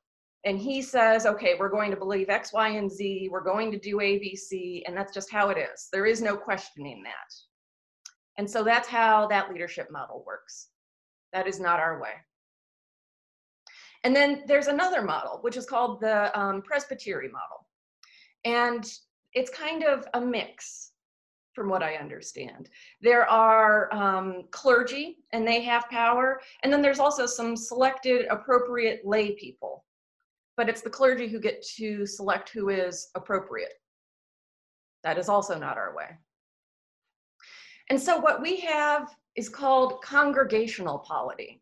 And 0.44 0.58
he 0.58 0.82
says, 0.82 1.24
okay, 1.24 1.54
we're 1.56 1.68
going 1.68 1.92
to 1.92 1.96
believe 1.96 2.30
X, 2.30 2.52
Y, 2.52 2.70
and 2.70 2.90
Z, 2.90 3.28
we're 3.30 3.44
going 3.44 3.70
to 3.70 3.78
do 3.78 3.98
ABC, 3.98 4.82
and 4.88 4.96
that's 4.96 5.14
just 5.14 5.30
how 5.30 5.50
it 5.50 5.56
is. 5.56 5.88
There 5.92 6.04
is 6.04 6.20
no 6.20 6.36
questioning 6.36 7.00
that. 7.04 7.32
And 8.38 8.50
so 8.50 8.64
that's 8.64 8.88
how 8.88 9.28
that 9.28 9.52
leadership 9.52 9.86
model 9.92 10.24
works. 10.26 10.70
That 11.32 11.46
is 11.46 11.60
not 11.60 11.78
our 11.78 12.00
way. 12.00 12.14
And 14.02 14.16
then 14.16 14.42
there's 14.48 14.66
another 14.66 15.00
model, 15.00 15.38
which 15.42 15.56
is 15.56 15.64
called 15.64 16.00
the 16.00 16.36
um, 16.36 16.60
Presbytery 16.60 17.28
model. 17.28 17.64
And 18.44 18.84
it's 19.32 19.50
kind 19.50 19.84
of 19.84 20.06
a 20.14 20.20
mix, 20.20 20.92
from 21.54 21.68
what 21.68 21.82
I 21.82 21.94
understand. 21.94 22.68
There 23.00 23.28
are 23.30 23.92
um, 23.94 24.44
clergy, 24.50 25.18
and 25.32 25.46
they 25.46 25.62
have 25.62 25.88
power. 25.88 26.40
And 26.62 26.72
then 26.72 26.82
there's 26.82 26.98
also 26.98 27.26
some 27.26 27.56
selected 27.56 28.26
appropriate 28.28 29.02
lay 29.04 29.32
people. 29.36 29.84
But 30.56 30.68
it's 30.68 30.82
the 30.82 30.90
clergy 30.90 31.28
who 31.28 31.40
get 31.40 31.64
to 31.76 32.06
select 32.06 32.50
who 32.50 32.68
is 32.68 33.08
appropriate. 33.14 33.74
That 35.02 35.18
is 35.18 35.28
also 35.28 35.58
not 35.58 35.76
our 35.76 35.94
way. 35.96 36.10
And 37.90 38.00
so 38.00 38.18
what 38.18 38.40
we 38.40 38.60
have 38.60 39.14
is 39.36 39.48
called 39.48 40.00
congregational 40.02 41.00
polity. 41.00 41.60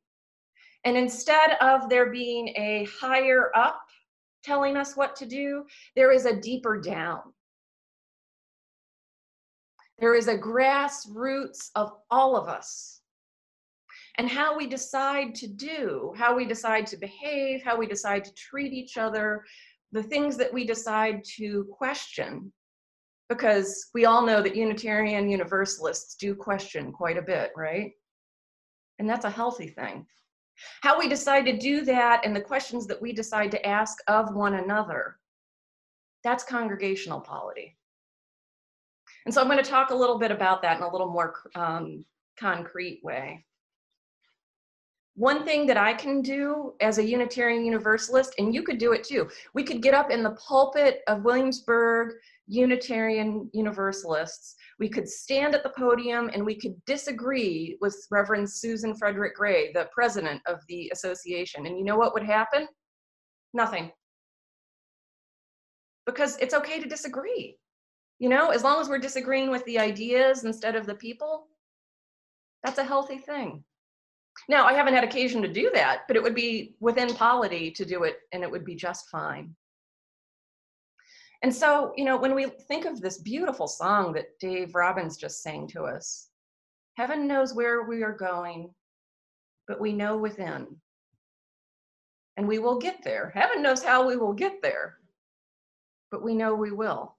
And 0.84 0.96
instead 0.96 1.56
of 1.60 1.88
there 1.88 2.10
being 2.10 2.48
a 2.48 2.86
higher 3.00 3.50
up 3.54 3.82
telling 4.44 4.76
us 4.76 4.96
what 4.96 5.16
to 5.16 5.26
do, 5.26 5.64
there 5.96 6.12
is 6.12 6.26
a 6.26 6.40
deeper 6.40 6.80
down. 6.80 7.20
There 9.98 10.14
is 10.14 10.28
a 10.28 10.36
grassroots 10.36 11.70
of 11.74 11.92
all 12.10 12.36
of 12.36 12.48
us. 12.48 13.00
And 14.18 14.28
how 14.28 14.56
we 14.56 14.66
decide 14.66 15.34
to 15.36 15.46
do, 15.46 16.12
how 16.16 16.34
we 16.36 16.44
decide 16.44 16.86
to 16.88 16.96
behave, 16.96 17.62
how 17.62 17.76
we 17.76 17.86
decide 17.86 18.24
to 18.24 18.34
treat 18.34 18.72
each 18.72 18.98
other, 18.98 19.44
the 19.92 20.02
things 20.02 20.36
that 20.38 20.52
we 20.52 20.66
decide 20.66 21.22
to 21.36 21.66
question, 21.70 22.52
because 23.28 23.88
we 23.94 24.04
all 24.04 24.26
know 24.26 24.42
that 24.42 24.56
Unitarian 24.56 25.30
Universalists 25.30 26.16
do 26.16 26.34
question 26.34 26.92
quite 26.92 27.16
a 27.16 27.22
bit, 27.22 27.50
right? 27.56 27.92
And 28.98 29.08
that's 29.08 29.24
a 29.24 29.30
healthy 29.30 29.68
thing. 29.68 30.06
How 30.82 30.98
we 30.98 31.08
decide 31.08 31.44
to 31.46 31.56
do 31.56 31.84
that 31.84 32.24
and 32.24 32.34
the 32.34 32.40
questions 32.40 32.86
that 32.86 33.00
we 33.00 33.12
decide 33.12 33.50
to 33.52 33.66
ask 33.66 33.98
of 34.08 34.34
one 34.34 34.54
another, 34.54 35.18
that's 36.24 36.44
congregational 36.44 37.20
polity. 37.20 37.76
And 39.24 39.34
so 39.34 39.40
I'm 39.40 39.48
going 39.48 39.62
to 39.62 39.70
talk 39.70 39.90
a 39.90 39.94
little 39.94 40.18
bit 40.18 40.30
about 40.30 40.62
that 40.62 40.78
in 40.78 40.82
a 40.82 40.90
little 40.90 41.10
more 41.10 41.34
um, 41.54 42.04
concrete 42.38 43.00
way. 43.02 43.44
One 45.14 45.44
thing 45.44 45.66
that 45.66 45.76
I 45.76 45.92
can 45.92 46.22
do 46.22 46.72
as 46.80 46.96
a 46.96 47.04
Unitarian 47.04 47.64
Universalist, 47.64 48.34
and 48.38 48.54
you 48.54 48.62
could 48.62 48.78
do 48.78 48.92
it 48.92 49.04
too, 49.04 49.28
we 49.52 49.62
could 49.62 49.82
get 49.82 49.94
up 49.94 50.10
in 50.10 50.22
the 50.22 50.36
pulpit 50.48 51.02
of 51.06 51.24
Williamsburg 51.24 52.14
Unitarian 52.46 53.48
Universalists. 53.52 54.54
We 54.78 54.88
could 54.88 55.08
stand 55.08 55.54
at 55.54 55.62
the 55.62 55.72
podium 55.76 56.30
and 56.32 56.44
we 56.44 56.54
could 56.54 56.74
disagree 56.86 57.78
with 57.80 57.96
Reverend 58.10 58.50
Susan 58.50 58.94
Frederick 58.94 59.36
Gray, 59.36 59.72
the 59.72 59.88
president 59.92 60.42
of 60.46 60.60
the 60.68 60.90
association. 60.92 61.66
And 61.66 61.78
you 61.78 61.84
know 61.84 61.96
what 61.96 62.14
would 62.14 62.24
happen? 62.24 62.66
Nothing. 63.54 63.92
Because 66.06 66.36
it's 66.38 66.54
okay 66.54 66.80
to 66.80 66.88
disagree. 66.88 67.56
You 68.18 68.28
know, 68.28 68.50
as 68.50 68.62
long 68.62 68.80
as 68.80 68.88
we're 68.88 68.98
disagreeing 68.98 69.50
with 69.50 69.64
the 69.64 69.78
ideas 69.78 70.44
instead 70.44 70.76
of 70.76 70.86
the 70.86 70.94
people, 70.94 71.46
that's 72.64 72.78
a 72.78 72.84
healthy 72.84 73.18
thing. 73.18 73.64
Now, 74.48 74.66
I 74.66 74.72
haven't 74.72 74.94
had 74.94 75.04
occasion 75.04 75.42
to 75.42 75.48
do 75.48 75.70
that, 75.74 76.02
but 76.08 76.16
it 76.16 76.22
would 76.22 76.34
be 76.34 76.74
within 76.80 77.14
polity 77.14 77.70
to 77.72 77.84
do 77.84 78.04
it 78.04 78.16
and 78.32 78.42
it 78.42 78.50
would 78.50 78.64
be 78.64 78.74
just 78.74 79.08
fine. 79.10 79.54
And 81.42 81.54
so, 81.54 81.92
you 81.96 82.04
know, 82.04 82.16
when 82.16 82.34
we 82.34 82.46
think 82.46 82.84
of 82.84 83.00
this 83.00 83.18
beautiful 83.18 83.66
song 83.66 84.12
that 84.12 84.38
Dave 84.38 84.74
Robbins 84.74 85.16
just 85.16 85.42
sang 85.42 85.66
to 85.68 85.82
us, 85.82 86.28
heaven 86.96 87.26
knows 87.26 87.52
where 87.52 87.82
we 87.82 88.02
are 88.02 88.12
going, 88.12 88.72
but 89.66 89.80
we 89.80 89.92
know 89.92 90.16
within. 90.16 90.68
And 92.36 92.46
we 92.46 92.60
will 92.60 92.78
get 92.78 93.02
there. 93.02 93.32
Heaven 93.34 93.60
knows 93.60 93.82
how 93.82 94.06
we 94.06 94.16
will 94.16 94.32
get 94.32 94.62
there, 94.62 94.98
but 96.10 96.22
we 96.22 96.34
know 96.34 96.54
we 96.54 96.70
will. 96.70 97.16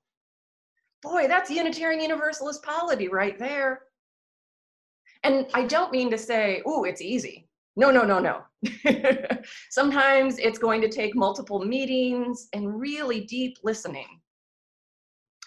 Boy, 1.01 1.27
that's 1.27 1.51
Unitarian 1.51 2.01
Universalist 2.01 2.63
polity 2.63 3.09
right 3.09 3.37
there. 3.37 3.81
And 5.23 5.47
I 5.53 5.65
don't 5.65 5.91
mean 5.91 6.09
to 6.11 6.17
say, 6.17 6.61
oh, 6.65 6.85
it's 6.85 7.01
easy. 7.01 7.49
No, 7.75 7.91
no, 7.91 8.03
no, 8.03 8.19
no. 8.19 8.43
Sometimes 9.69 10.39
it's 10.39 10.57
going 10.57 10.81
to 10.81 10.89
take 10.89 11.15
multiple 11.15 11.63
meetings 11.63 12.47
and 12.53 12.79
really 12.79 13.21
deep 13.21 13.57
listening. 13.63 14.21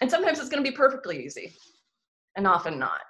And 0.01 0.09
sometimes 0.09 0.39
it's 0.39 0.49
going 0.49 0.63
to 0.63 0.69
be 0.69 0.75
perfectly 0.75 1.25
easy, 1.25 1.53
and 2.35 2.45
often 2.45 2.77
not. 2.77 3.01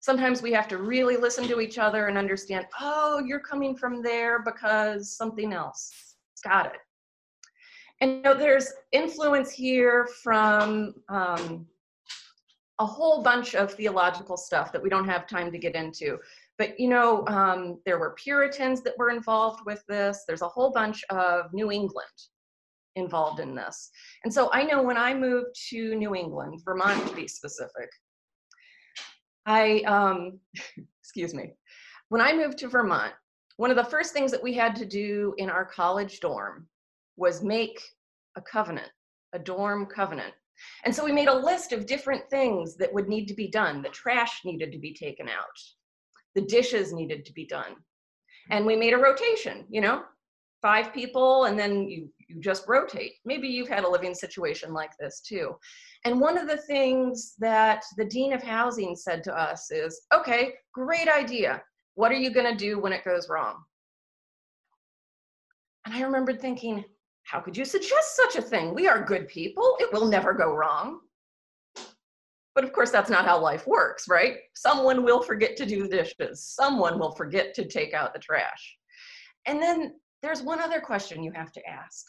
Sometimes 0.00 0.42
we 0.42 0.52
have 0.52 0.68
to 0.68 0.78
really 0.78 1.16
listen 1.16 1.48
to 1.48 1.60
each 1.60 1.78
other 1.78 2.08
and 2.08 2.18
understand, 2.18 2.66
oh, 2.78 3.22
you're 3.26 3.40
coming 3.40 3.74
from 3.74 4.02
there 4.02 4.42
because 4.42 5.16
something 5.16 5.54
else. 5.54 5.90
Got 6.44 6.66
it. 6.66 6.80
And 8.02 8.16
you 8.16 8.22
know, 8.22 8.34
there's 8.34 8.70
influence 8.92 9.50
here 9.50 10.06
from 10.22 10.92
um, 11.08 11.66
a 12.80 12.84
whole 12.84 13.22
bunch 13.22 13.54
of 13.54 13.72
theological 13.72 14.36
stuff 14.36 14.72
that 14.72 14.82
we 14.82 14.90
don't 14.90 15.08
have 15.08 15.26
time 15.26 15.50
to 15.52 15.58
get 15.58 15.74
into. 15.74 16.18
But 16.58 16.78
you 16.78 16.88
know, 16.88 17.26
um, 17.26 17.80
there 17.84 17.98
were 17.98 18.14
Puritans 18.22 18.82
that 18.82 18.96
were 18.98 19.10
involved 19.10 19.60
with 19.66 19.82
this. 19.88 20.24
There's 20.26 20.42
a 20.42 20.48
whole 20.48 20.70
bunch 20.70 21.02
of 21.10 21.52
New 21.52 21.72
England 21.72 22.08
involved 22.96 23.40
in 23.40 23.54
this. 23.54 23.90
And 24.22 24.32
so 24.32 24.50
I 24.52 24.62
know 24.62 24.82
when 24.82 24.96
I 24.96 25.14
moved 25.14 25.56
to 25.70 25.94
New 25.96 26.14
England, 26.14 26.60
Vermont 26.64 27.06
to 27.08 27.14
be 27.14 27.26
specific, 27.26 27.88
I, 29.46 29.80
um, 29.80 30.38
excuse 31.02 31.34
me, 31.34 31.54
when 32.08 32.20
I 32.20 32.32
moved 32.32 32.58
to 32.58 32.68
Vermont, 32.68 33.12
one 33.56 33.70
of 33.70 33.76
the 33.76 33.84
first 33.84 34.12
things 34.12 34.30
that 34.30 34.42
we 34.42 34.52
had 34.52 34.74
to 34.76 34.84
do 34.84 35.34
in 35.38 35.48
our 35.48 35.64
college 35.64 36.20
dorm 36.20 36.66
was 37.16 37.42
make 37.42 37.80
a 38.36 38.40
covenant, 38.40 38.90
a 39.32 39.38
dorm 39.38 39.86
covenant. 39.86 40.34
And 40.84 40.94
so 40.94 41.04
we 41.04 41.12
made 41.12 41.28
a 41.28 41.34
list 41.34 41.72
of 41.72 41.86
different 41.86 42.28
things 42.30 42.76
that 42.76 42.92
would 42.92 43.08
need 43.08 43.26
to 43.26 43.34
be 43.34 43.48
done. 43.48 43.82
The 43.82 43.88
trash 43.90 44.40
needed 44.44 44.72
to 44.72 44.78
be 44.78 44.94
taken 44.94 45.28
out, 45.28 45.44
the 46.34 46.42
dishes 46.42 46.92
needed 46.92 47.24
to 47.24 47.32
be 47.32 47.46
done. 47.46 47.72
Hmm. 48.48 48.52
And 48.52 48.66
we 48.66 48.76
made 48.76 48.92
a 48.92 48.98
rotation, 48.98 49.64
you 49.68 49.80
know, 49.80 50.02
five 50.62 50.94
people, 50.94 51.44
and 51.44 51.58
then 51.58 51.88
you, 51.88 52.08
you 52.28 52.40
just 52.40 52.66
rotate. 52.66 53.12
Maybe 53.24 53.48
you've 53.48 53.68
had 53.68 53.84
a 53.84 53.88
living 53.88 54.14
situation 54.14 54.72
like 54.72 54.92
this 54.98 55.20
too. 55.20 55.56
And 56.04 56.20
one 56.20 56.38
of 56.38 56.48
the 56.48 56.56
things 56.56 57.34
that 57.38 57.84
the 57.96 58.04
Dean 58.04 58.32
of 58.32 58.42
Housing 58.42 58.96
said 58.96 59.22
to 59.24 59.38
us 59.38 59.70
is 59.70 60.00
okay, 60.14 60.54
great 60.72 61.08
idea. 61.08 61.62
What 61.96 62.12
are 62.12 62.16
you 62.16 62.32
going 62.32 62.50
to 62.50 62.56
do 62.56 62.78
when 62.78 62.92
it 62.92 63.04
goes 63.04 63.28
wrong? 63.28 63.56
And 65.84 65.94
I 65.94 66.02
remembered 66.02 66.40
thinking, 66.40 66.84
how 67.24 67.40
could 67.40 67.56
you 67.56 67.64
suggest 67.64 68.16
such 68.16 68.36
a 68.36 68.42
thing? 68.42 68.74
We 68.74 68.88
are 68.88 69.04
good 69.04 69.28
people. 69.28 69.76
It 69.80 69.92
will 69.92 70.06
never 70.06 70.32
go 70.32 70.54
wrong. 70.54 71.00
But 72.54 72.64
of 72.64 72.72
course, 72.72 72.90
that's 72.90 73.10
not 73.10 73.24
how 73.24 73.40
life 73.40 73.66
works, 73.66 74.06
right? 74.08 74.36
Someone 74.54 75.02
will 75.02 75.22
forget 75.22 75.56
to 75.56 75.66
do 75.66 75.82
the 75.82 75.96
dishes. 75.96 76.44
Someone 76.46 76.98
will 76.98 77.12
forget 77.12 77.52
to 77.54 77.64
take 77.66 77.94
out 77.94 78.14
the 78.14 78.20
trash. 78.20 78.76
And 79.46 79.60
then 79.60 79.94
there's 80.22 80.42
one 80.42 80.60
other 80.60 80.80
question 80.80 81.22
you 81.22 81.32
have 81.32 81.52
to 81.52 81.66
ask. 81.68 82.04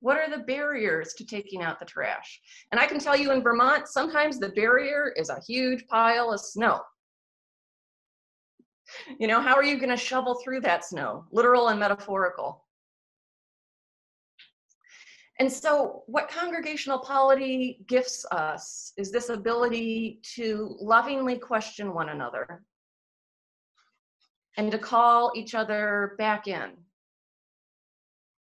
What 0.00 0.18
are 0.18 0.30
the 0.30 0.44
barriers 0.44 1.14
to 1.14 1.26
taking 1.26 1.62
out 1.62 1.78
the 1.78 1.84
trash? 1.84 2.40
And 2.72 2.80
I 2.80 2.86
can 2.86 2.98
tell 2.98 3.16
you 3.16 3.32
in 3.32 3.42
Vermont, 3.42 3.88
sometimes 3.88 4.38
the 4.38 4.50
barrier 4.50 5.12
is 5.16 5.28
a 5.30 5.40
huge 5.46 5.86
pile 5.88 6.32
of 6.32 6.40
snow. 6.40 6.80
You 9.18 9.28
know, 9.28 9.40
how 9.40 9.54
are 9.54 9.64
you 9.64 9.76
going 9.76 9.90
to 9.90 9.96
shovel 9.96 10.40
through 10.42 10.60
that 10.62 10.84
snow, 10.84 11.24
literal 11.32 11.68
and 11.68 11.78
metaphorical? 11.78 12.64
And 15.40 15.50
so, 15.50 16.02
what 16.06 16.28
congregational 16.28 16.98
polity 16.98 17.82
gifts 17.88 18.26
us 18.30 18.92
is 18.98 19.10
this 19.10 19.30
ability 19.30 20.20
to 20.34 20.76
lovingly 20.78 21.38
question 21.38 21.94
one 21.94 22.10
another 22.10 22.62
and 24.58 24.70
to 24.70 24.78
call 24.78 25.32
each 25.34 25.54
other 25.54 26.14
back 26.18 26.46
in. 26.46 26.72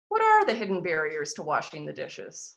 What 0.07 0.21
are 0.21 0.45
the 0.45 0.53
hidden 0.53 0.81
barriers 0.81 1.33
to 1.33 1.43
washing 1.43 1.85
the 1.85 1.91
dishes? 1.91 2.55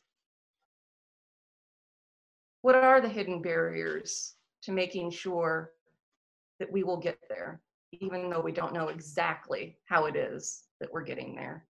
What 2.62 2.76
are 2.76 3.00
the 3.00 3.08
hidden 3.08 3.42
barriers 3.42 4.36
to 4.62 4.70
making 4.70 5.10
sure 5.10 5.72
that 6.60 6.70
we 6.70 6.84
will 6.84 6.98
get 6.98 7.18
there, 7.28 7.60
even 7.90 8.30
though 8.30 8.40
we 8.40 8.52
don't 8.52 8.72
know 8.72 8.86
exactly 8.86 9.78
how 9.86 10.04
it 10.04 10.14
is 10.14 10.62
that 10.80 10.92
we're 10.92 11.02
getting 11.02 11.34
there? 11.34 11.67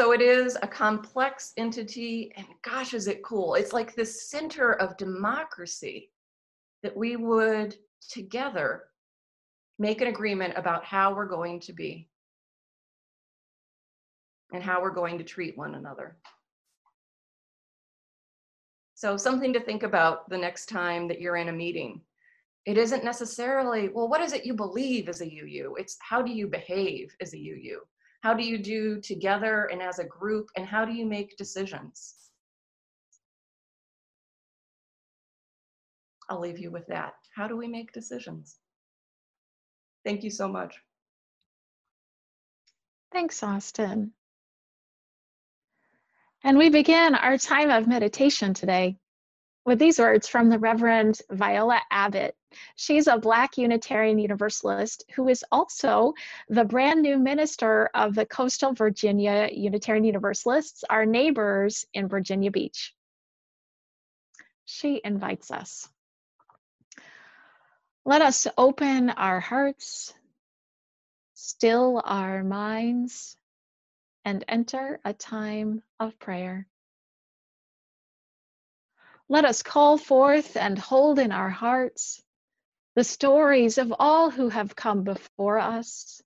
So 0.00 0.12
it 0.12 0.22
is 0.22 0.56
a 0.62 0.66
complex 0.66 1.52
entity, 1.58 2.32
and 2.34 2.46
gosh, 2.62 2.94
is 2.94 3.06
it 3.06 3.22
cool! 3.22 3.54
It's 3.54 3.74
like 3.74 3.94
the 3.94 4.06
center 4.06 4.72
of 4.72 4.96
democracy 4.96 6.10
that 6.82 6.96
we 6.96 7.16
would 7.16 7.76
together 8.08 8.84
make 9.78 10.00
an 10.00 10.08
agreement 10.08 10.54
about 10.56 10.86
how 10.86 11.12
we're 11.12 11.28
going 11.28 11.60
to 11.60 11.74
be 11.74 12.08
and 14.54 14.62
how 14.62 14.80
we're 14.80 14.88
going 14.88 15.18
to 15.18 15.24
treat 15.24 15.58
one 15.58 15.74
another. 15.74 16.16
So, 18.94 19.18
something 19.18 19.52
to 19.52 19.60
think 19.60 19.82
about 19.82 20.30
the 20.30 20.38
next 20.38 20.70
time 20.70 21.08
that 21.08 21.20
you're 21.20 21.36
in 21.36 21.50
a 21.50 21.52
meeting. 21.52 22.00
It 22.64 22.78
isn't 22.78 23.04
necessarily, 23.04 23.90
well, 23.90 24.08
what 24.08 24.22
is 24.22 24.32
it 24.32 24.46
you 24.46 24.54
believe 24.54 25.10
as 25.10 25.20
a 25.20 25.26
UU? 25.26 25.74
It's 25.78 25.98
how 26.00 26.22
do 26.22 26.32
you 26.32 26.46
behave 26.46 27.14
as 27.20 27.34
a 27.34 27.38
UU? 27.38 27.80
How 28.22 28.34
do 28.34 28.44
you 28.44 28.58
do 28.58 29.00
together 29.00 29.68
and 29.72 29.80
as 29.80 29.98
a 29.98 30.04
group? 30.04 30.48
And 30.56 30.66
how 30.66 30.84
do 30.84 30.92
you 30.92 31.06
make 31.06 31.36
decisions? 31.36 32.14
I'll 36.28 36.40
leave 36.40 36.58
you 36.58 36.70
with 36.70 36.86
that. 36.88 37.14
How 37.34 37.48
do 37.48 37.56
we 37.56 37.66
make 37.66 37.92
decisions? 37.92 38.56
Thank 40.04 40.22
you 40.22 40.30
so 40.30 40.48
much. 40.48 40.76
Thanks, 43.12 43.42
Austin. 43.42 44.12
And 46.44 46.56
we 46.56 46.70
begin 46.70 47.14
our 47.14 47.36
time 47.36 47.70
of 47.70 47.88
meditation 47.88 48.54
today 48.54 48.96
with 49.70 49.78
these 49.78 50.00
words 50.00 50.26
from 50.26 50.48
the 50.48 50.58
Reverend 50.58 51.22
Viola 51.30 51.80
Abbitt. 51.92 52.32
She's 52.74 53.06
a 53.06 53.18
Black 53.18 53.56
Unitarian 53.56 54.18
Universalist 54.18 55.04
who 55.14 55.28
is 55.28 55.44
also 55.52 56.14
the 56.48 56.64
brand 56.64 57.02
new 57.02 57.16
minister 57.16 57.88
of 57.94 58.16
the 58.16 58.26
Coastal 58.26 58.72
Virginia 58.72 59.48
Unitarian 59.52 60.02
Universalists, 60.02 60.82
our 60.90 61.06
neighbors 61.06 61.86
in 61.94 62.08
Virginia 62.08 62.50
Beach. 62.50 62.92
She 64.64 65.00
invites 65.04 65.52
us. 65.52 65.88
Let 68.04 68.22
us 68.22 68.48
open 68.58 69.10
our 69.10 69.38
hearts, 69.38 70.12
still 71.34 72.02
our 72.04 72.42
minds, 72.42 73.36
and 74.24 74.44
enter 74.48 74.98
a 75.04 75.12
time 75.12 75.84
of 76.00 76.18
prayer. 76.18 76.66
Let 79.30 79.44
us 79.44 79.62
call 79.62 79.96
forth 79.96 80.56
and 80.56 80.76
hold 80.76 81.20
in 81.20 81.30
our 81.30 81.48
hearts 81.48 82.20
the 82.96 83.04
stories 83.04 83.78
of 83.78 83.94
all 83.98 84.28
who 84.28 84.48
have 84.48 84.74
come 84.74 85.04
before 85.04 85.60
us, 85.60 86.20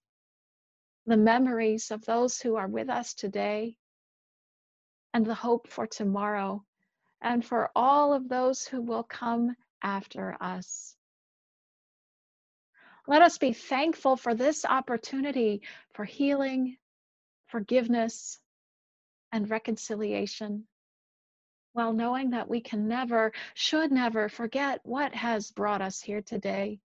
the 1.05 1.19
memories 1.19 1.91
of 1.91 2.07
those 2.07 2.41
who 2.41 2.57
are 2.57 2.67
with 2.67 2.89
us 2.89 3.13
today, 3.15 3.77
and 5.13 5.27
the 5.27 5.35
hope 5.35 5.69
for 5.69 5.87
tomorrow, 5.87 6.65
and 7.21 7.45
for 7.45 7.71
all 7.77 8.15
of 8.15 8.29
those 8.29 8.67
who 8.67 8.81
will 8.81 9.05
come 9.05 9.55
after 9.83 10.37
us. 10.41 10.97
Let 13.07 13.21
us 13.21 13.37
be 13.37 13.53
thankful 13.53 14.17
for 14.17 14.35
this 14.35 14.65
opportunity 14.65 15.61
for 15.93 16.07
healing 16.07 16.79
forgiveness, 17.49 18.41
and 19.31 19.51
reconciliation, 19.51 20.67
while 21.75 21.93
knowing 21.93 22.31
that 22.31 22.49
we 22.49 22.61
can 22.61 22.89
never, 22.89 23.33
should 23.53 23.93
never 23.93 24.29
forget 24.29 24.81
what 24.85 25.15
has 25.15 25.51
brought 25.51 25.83
us 25.83 26.01
here 26.01 26.23
today. 26.23 26.81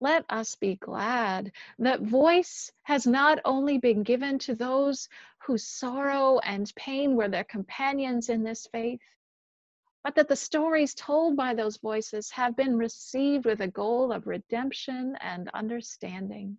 Let 0.00 0.26
us 0.28 0.54
be 0.54 0.76
glad 0.76 1.52
that 1.78 2.02
voice 2.02 2.70
has 2.82 3.06
not 3.06 3.38
only 3.46 3.78
been 3.78 4.02
given 4.02 4.38
to 4.40 4.54
those 4.54 5.08
whose 5.38 5.66
sorrow 5.66 6.38
and 6.40 6.70
pain 6.76 7.16
were 7.16 7.28
their 7.28 7.44
companions 7.44 8.28
in 8.28 8.44
this 8.44 8.66
faith, 8.66 9.00
but 10.02 10.14
that 10.16 10.28
the 10.28 10.36
stories 10.36 10.94
told 10.94 11.36
by 11.36 11.54
those 11.54 11.78
voices 11.78 12.30
have 12.30 12.54
been 12.54 12.76
received 12.76 13.46
with 13.46 13.62
a 13.62 13.68
goal 13.68 14.12
of 14.12 14.26
redemption 14.26 15.16
and 15.22 15.48
understanding. 15.54 16.58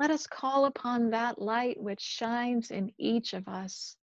Let 0.00 0.10
us 0.10 0.26
call 0.26 0.64
upon 0.64 1.10
that 1.10 1.38
light 1.38 1.78
which 1.78 2.00
shines 2.00 2.70
in 2.70 2.90
each 2.96 3.34
of 3.34 3.46
us 3.46 3.98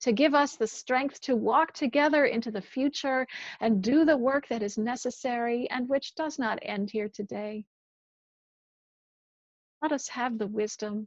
to 0.00 0.12
give 0.12 0.34
us 0.34 0.56
the 0.56 0.66
strength 0.66 1.20
to 1.20 1.36
walk 1.36 1.74
together 1.74 2.24
into 2.24 2.50
the 2.50 2.62
future 2.62 3.26
and 3.60 3.82
do 3.82 4.06
the 4.06 4.16
work 4.16 4.48
that 4.48 4.62
is 4.62 4.78
necessary 4.78 5.68
and 5.68 5.86
which 5.90 6.14
does 6.14 6.38
not 6.38 6.58
end 6.62 6.90
here 6.90 7.10
today. 7.10 7.66
Let 9.82 9.92
us 9.92 10.08
have 10.08 10.38
the 10.38 10.46
wisdom 10.46 11.06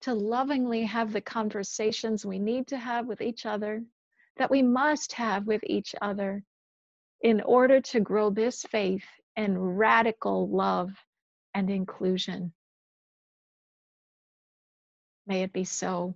to 0.00 0.14
lovingly 0.14 0.84
have 0.84 1.12
the 1.12 1.20
conversations 1.20 2.24
we 2.24 2.38
need 2.38 2.66
to 2.68 2.78
have 2.78 3.06
with 3.06 3.20
each 3.20 3.44
other, 3.44 3.84
that 4.38 4.50
we 4.50 4.62
must 4.62 5.12
have 5.12 5.46
with 5.46 5.60
each 5.64 5.94
other 6.00 6.42
in 7.20 7.42
order 7.42 7.82
to 7.82 8.00
grow 8.00 8.30
this 8.30 8.62
faith 8.62 9.04
in 9.36 9.58
radical 9.58 10.48
love 10.48 10.92
and 11.52 11.68
inclusion. 11.68 12.50
May 15.26 15.42
it 15.42 15.52
be 15.52 15.64
so. 15.64 16.14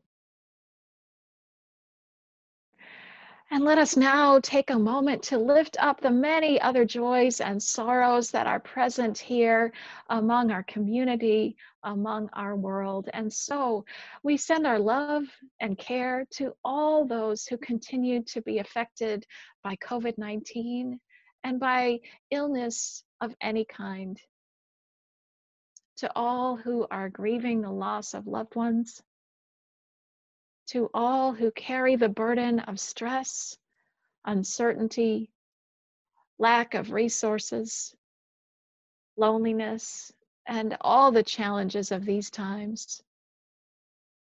And 3.51 3.65
let 3.65 3.79
us 3.79 3.97
now 3.97 4.41
take 4.41 4.69
a 4.69 4.79
moment 4.79 5.23
to 5.25 5.39
lift 5.39 5.79
up 5.81 6.03
the 6.03 6.11
many 6.11 6.61
other 6.61 6.85
joys 6.85 7.41
and 7.41 7.63
sorrows 7.63 8.31
that 8.33 8.47
are 8.47 8.61
present 8.61 9.17
here 9.17 9.73
among 10.11 10.51
our 10.51 10.63
community, 10.65 11.57
among 11.83 12.29
our 12.35 12.55
world. 12.55 13.09
And 13.15 13.33
so 13.33 13.87
we 14.23 14.37
send 14.37 14.67
our 14.67 14.79
love 14.79 15.23
and 15.61 15.79
care 15.79 16.27
to 16.33 16.53
all 16.63 17.07
those 17.07 17.47
who 17.47 17.57
continue 17.57 18.23
to 18.25 18.43
be 18.43 18.59
affected 18.59 19.25
by 19.65 19.77
COVID 19.77 20.19
19 20.19 21.01
and 21.43 21.59
by 21.59 22.01
illness 22.31 23.03
of 23.23 23.35
any 23.41 23.65
kind. 23.65 24.21
To 25.99 26.13
all 26.15 26.57
who 26.57 26.87
are 26.91 27.09
grieving 27.09 27.61
the 27.61 27.73
loss 27.73 28.15
of 28.15 28.29
loved 28.29 28.55
ones, 28.55 29.03
to 30.69 30.91
all 30.95 31.33
who 31.33 31.51
carry 31.51 31.97
the 31.97 32.09
burden 32.09 32.61
of 32.61 32.79
stress, 32.79 33.59
uncertainty, 34.25 35.31
lack 36.39 36.75
of 36.75 36.93
resources, 36.93 37.97
loneliness, 39.17 40.13
and 40.47 40.77
all 40.81 41.11
the 41.11 41.25
challenges 41.25 41.91
of 41.91 42.05
these 42.05 42.31
times. 42.31 43.03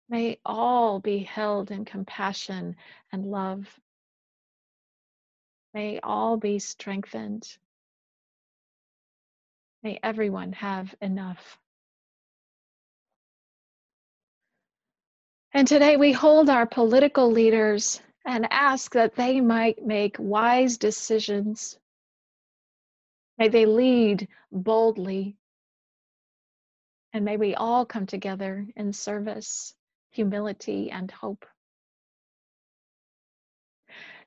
May 0.08 0.40
all 0.46 1.00
be 1.00 1.20
held 1.20 1.72
in 1.72 1.84
compassion 1.84 2.78
and 3.12 3.26
love. 3.26 3.68
May 5.74 6.00
all 6.00 6.38
be 6.38 6.60
strengthened. 6.60 7.58
May 9.84 10.00
everyone 10.04 10.54
have 10.54 10.94
enough. 11.02 11.58
And 15.54 15.68
today 15.68 15.98
we 15.98 16.12
hold 16.12 16.50
our 16.50 16.66
political 16.66 17.32
leaders 17.32 18.02
and 18.26 18.48
ask 18.52 18.94
that 18.94 19.16
they 19.16 19.42
might 19.42 19.86
make 19.86 20.18
wise 20.20 20.78
decisions. 20.78 21.80
May 23.38 23.48
they 23.48 23.66
lead 23.66 24.28
boldly. 24.52 25.38
And 27.14 27.26
may 27.26 27.38
we 27.38 27.56
all 27.56 27.86
come 27.86 28.06
together 28.06 28.68
in 28.76 28.94
service, 28.94 29.74
humility, 30.12 30.92
and 30.92 31.10
hope. 31.10 31.46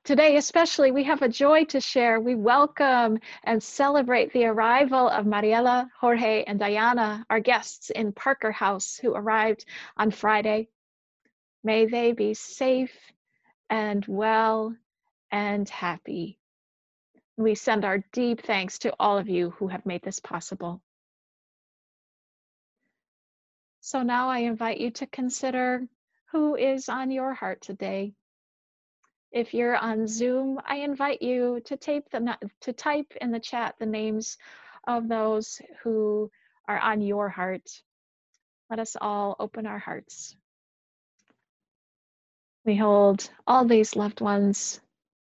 Today, 0.03 0.35
especially, 0.35 0.91
we 0.91 1.05
have 1.05 1.21
a 1.21 1.29
joy 1.29 1.63
to 1.65 1.79
share. 1.79 2.19
We 2.19 2.35
welcome 2.35 3.19
and 3.45 3.63
celebrate 3.63 4.33
the 4.33 4.47
arrival 4.47 5.07
of 5.07 5.25
Mariela, 5.25 5.89
Jorge, 5.97 6.43
and 6.43 6.59
Diana, 6.59 7.25
our 7.29 7.39
guests 7.39 7.89
in 7.89 8.11
Parker 8.11 8.51
House, 8.51 8.97
who 8.97 9.13
arrived 9.13 9.63
on 9.95 10.11
Friday. 10.11 10.67
May 11.63 11.85
they 11.85 12.11
be 12.11 12.33
safe 12.33 12.93
and 13.69 14.05
well 14.05 14.75
and 15.31 15.69
happy. 15.69 16.37
We 17.37 17.55
send 17.55 17.85
our 17.85 18.03
deep 18.11 18.41
thanks 18.41 18.79
to 18.79 18.93
all 18.99 19.17
of 19.17 19.29
you 19.29 19.51
who 19.51 19.69
have 19.69 19.85
made 19.85 20.03
this 20.03 20.19
possible. 20.19 20.81
So 23.79 24.03
now 24.03 24.27
I 24.27 24.39
invite 24.39 24.79
you 24.79 24.91
to 24.91 25.07
consider 25.07 25.87
who 26.33 26.57
is 26.57 26.89
on 26.89 27.09
your 27.09 27.33
heart 27.33 27.61
today. 27.61 28.15
If 29.33 29.55
you're 29.55 29.75
on 29.75 30.07
Zoom, 30.07 30.59
I 30.63 30.77
invite 30.77 31.23
you 31.23 31.59
to, 31.65 31.75
tape 31.75 32.07
the, 32.11 32.37
to 32.61 32.71
type 32.71 33.13
in 33.19 33.31
the 33.31 33.39
chat 33.39 33.73
the 33.79 33.87
names 33.87 34.37
of 34.87 35.07
those 35.07 35.59
who 35.81 36.29
are 36.67 36.77
on 36.77 37.01
your 37.01 37.29
heart. 37.29 37.67
Let 38.69 38.77
us 38.77 38.95
all 39.01 39.35
open 39.39 39.65
our 39.65 39.79
hearts. 39.79 40.35
We 42.63 42.75
hold 42.75 43.27
all 43.47 43.65
these 43.65 43.95
loved 43.95 44.21
ones. 44.21 44.79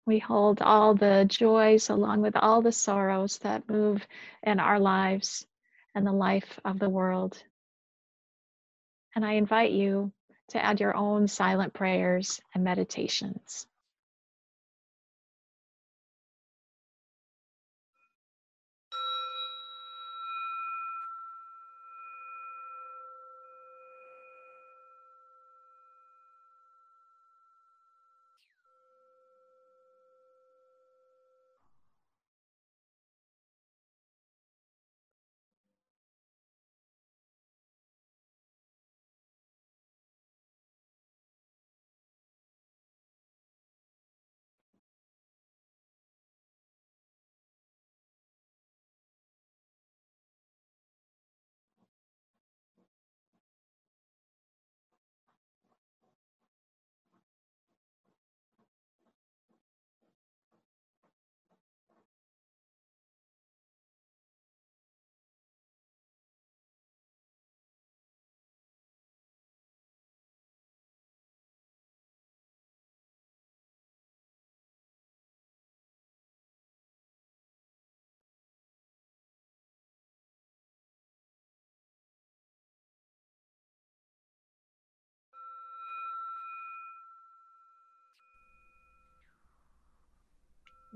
We 0.04 0.18
hold 0.18 0.60
all 0.60 0.94
the 0.94 1.24
joys 1.26 1.88
along 1.88 2.20
with 2.20 2.36
all 2.36 2.60
the 2.60 2.72
sorrows 2.72 3.38
that 3.38 3.68
move 3.68 4.06
in 4.42 4.60
our 4.60 4.78
lives 4.78 5.46
and 5.94 6.06
the 6.06 6.12
life 6.12 6.60
of 6.66 6.78
the 6.78 6.90
world. 6.90 7.42
And 9.14 9.24
I 9.24 9.32
invite 9.32 9.72
you 9.72 10.12
to 10.50 10.62
add 10.62 10.80
your 10.80 10.94
own 10.94 11.28
silent 11.28 11.72
prayers 11.72 12.42
and 12.54 12.62
meditations. 12.62 13.66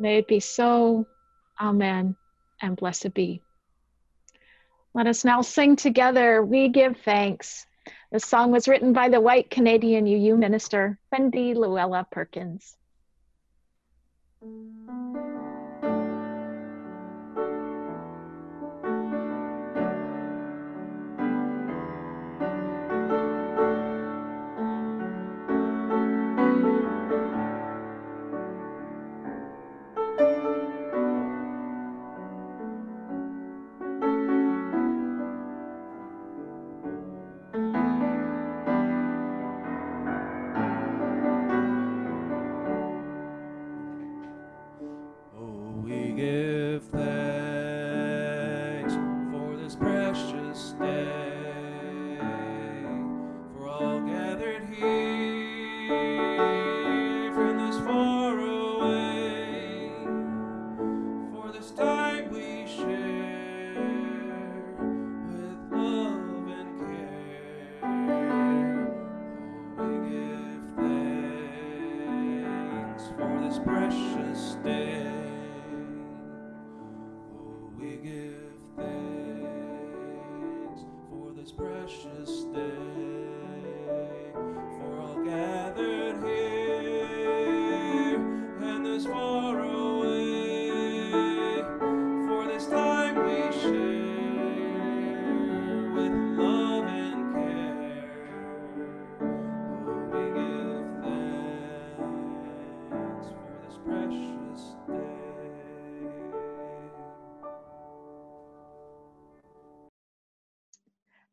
May 0.01 0.17
it 0.17 0.27
be 0.27 0.41
so. 0.41 1.07
Amen. 1.61 2.17
And 2.63 2.75
blessed 2.75 3.13
be. 3.13 3.43
Let 4.95 5.07
us 5.07 5.25
now 5.27 5.43
sing 5.43 5.77
together. 5.77 6.43
We 6.43 6.69
give 6.69 6.97
thanks. 7.05 7.67
The 8.11 8.19
song 8.19 8.51
was 8.51 8.67
written 8.67 8.95
by 8.95 9.11
the 9.11 9.21
white 9.21 9.51
Canadian 9.51 10.07
UU 10.07 10.37
minister, 10.37 10.99
Wendy 11.13 11.55
Luella 11.55 12.07
Perkins. 12.11 12.77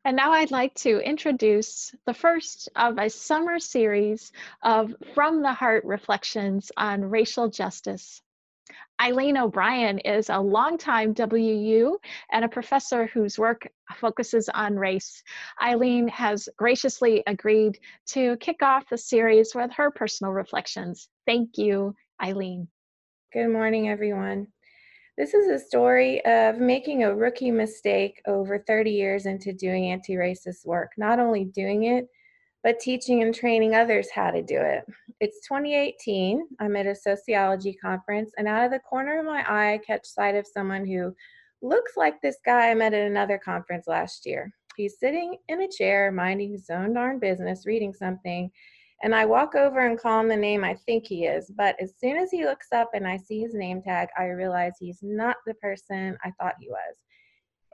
And 0.08 0.16
now 0.16 0.32
I'd 0.32 0.50
like 0.50 0.72
to 0.76 1.00
introduce 1.00 1.94
the 2.06 2.14
first 2.14 2.70
of 2.74 2.96
a 2.96 3.10
summer 3.10 3.58
series 3.58 4.32
of 4.62 4.94
From 5.12 5.42
the 5.42 5.52
Heart 5.52 5.84
reflections 5.84 6.72
on 6.78 7.04
racial 7.04 7.50
justice. 7.50 8.22
Eileen 8.98 9.36
O'Brien 9.36 9.98
is 9.98 10.30
a 10.30 10.38
longtime 10.38 11.14
WU 11.14 11.98
and 12.32 12.42
a 12.42 12.48
professor 12.48 13.04
whose 13.08 13.38
work 13.38 13.68
focuses 13.96 14.48
on 14.48 14.76
race. 14.76 15.22
Eileen 15.62 16.08
has 16.08 16.48
graciously 16.56 17.22
agreed 17.26 17.78
to 18.06 18.38
kick 18.38 18.62
off 18.62 18.88
the 18.88 18.96
series 18.96 19.54
with 19.54 19.70
her 19.72 19.90
personal 19.90 20.32
reflections. 20.32 21.10
Thank 21.26 21.58
you, 21.58 21.94
Eileen. 22.22 22.68
Good 23.34 23.48
morning, 23.48 23.90
everyone. 23.90 24.46
This 25.18 25.34
is 25.34 25.48
a 25.48 25.58
story 25.58 26.24
of 26.26 26.58
making 26.60 27.02
a 27.02 27.12
rookie 27.12 27.50
mistake 27.50 28.22
over 28.28 28.60
30 28.60 28.92
years 28.92 29.26
into 29.26 29.52
doing 29.52 29.90
anti 29.90 30.12
racist 30.12 30.64
work. 30.64 30.92
Not 30.96 31.18
only 31.18 31.46
doing 31.46 31.86
it, 31.86 32.06
but 32.62 32.78
teaching 32.78 33.24
and 33.24 33.34
training 33.34 33.74
others 33.74 34.06
how 34.14 34.30
to 34.30 34.42
do 34.42 34.60
it. 34.60 34.84
It's 35.18 35.44
2018. 35.48 36.46
I'm 36.60 36.76
at 36.76 36.86
a 36.86 36.94
sociology 36.94 37.74
conference, 37.74 38.30
and 38.38 38.46
out 38.46 38.64
of 38.64 38.70
the 38.70 38.78
corner 38.78 39.18
of 39.18 39.26
my 39.26 39.42
eye, 39.42 39.72
I 39.72 39.78
catch 39.78 40.06
sight 40.06 40.36
of 40.36 40.46
someone 40.46 40.86
who 40.86 41.12
looks 41.62 41.96
like 41.96 42.22
this 42.22 42.36
guy 42.46 42.70
I 42.70 42.74
met 42.74 42.94
at 42.94 43.10
another 43.10 43.38
conference 43.38 43.88
last 43.88 44.24
year. 44.24 44.52
He's 44.76 45.00
sitting 45.00 45.34
in 45.48 45.62
a 45.62 45.68
chair, 45.68 46.12
minding 46.12 46.52
his 46.52 46.70
own 46.70 46.94
darn 46.94 47.18
business, 47.18 47.66
reading 47.66 47.92
something, 47.92 48.52
and 49.02 49.14
I 49.14 49.24
walk 49.24 49.54
over 49.54 49.86
and 49.86 49.98
call 49.98 50.20
him 50.20 50.28
the 50.28 50.36
name 50.36 50.64
I 50.64 50.74
think 50.74 51.06
he 51.06 51.26
is. 51.26 51.50
But 51.56 51.76
as 51.80 51.94
soon 51.98 52.16
as 52.16 52.30
he 52.30 52.44
looks 52.44 52.68
up 52.72 52.90
and 52.94 53.06
I 53.06 53.16
see 53.16 53.40
his 53.40 53.54
name 53.54 53.80
tag, 53.80 54.08
I 54.18 54.24
realize 54.24 54.72
he's 54.78 54.98
not 55.02 55.36
the 55.46 55.54
person 55.54 56.16
I 56.24 56.32
thought 56.32 56.54
he 56.60 56.68
was. 56.68 56.96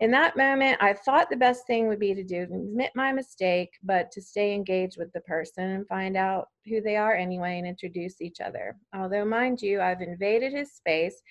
In 0.01 0.11
that 0.11 0.37
moment, 0.37 0.77
I 0.81 0.93
thought 0.93 1.31
the 1.31 1.37
best 1.37 1.67
thing 1.67 1.87
would 1.87 2.01
be 2.01 2.15
to 2.15 2.25
do 2.25 2.43
admit 2.43 2.91
my 2.97 3.13
mistake, 3.13 3.71
but 3.85 4.11
to 4.11 4.21
stay 4.21 4.53
engaged 4.53 4.99
with 4.99 5.13
the 5.13 5.21
person 5.21 5.71
and 5.71 5.87
find 5.87 6.17
out 6.17 6.49
who 6.67 6.81
they 6.81 6.97
are 6.97 7.15
anyway 7.15 7.59
and 7.59 7.67
introduce 7.67 8.21
each 8.21 8.41
other. 8.41 8.77
Although, 8.95 9.25
mind 9.25 9.63
you, 9.63 9.81
I've 9.81 10.01
invaded 10.03 10.53
his 10.53 10.73
space, 10.73 11.23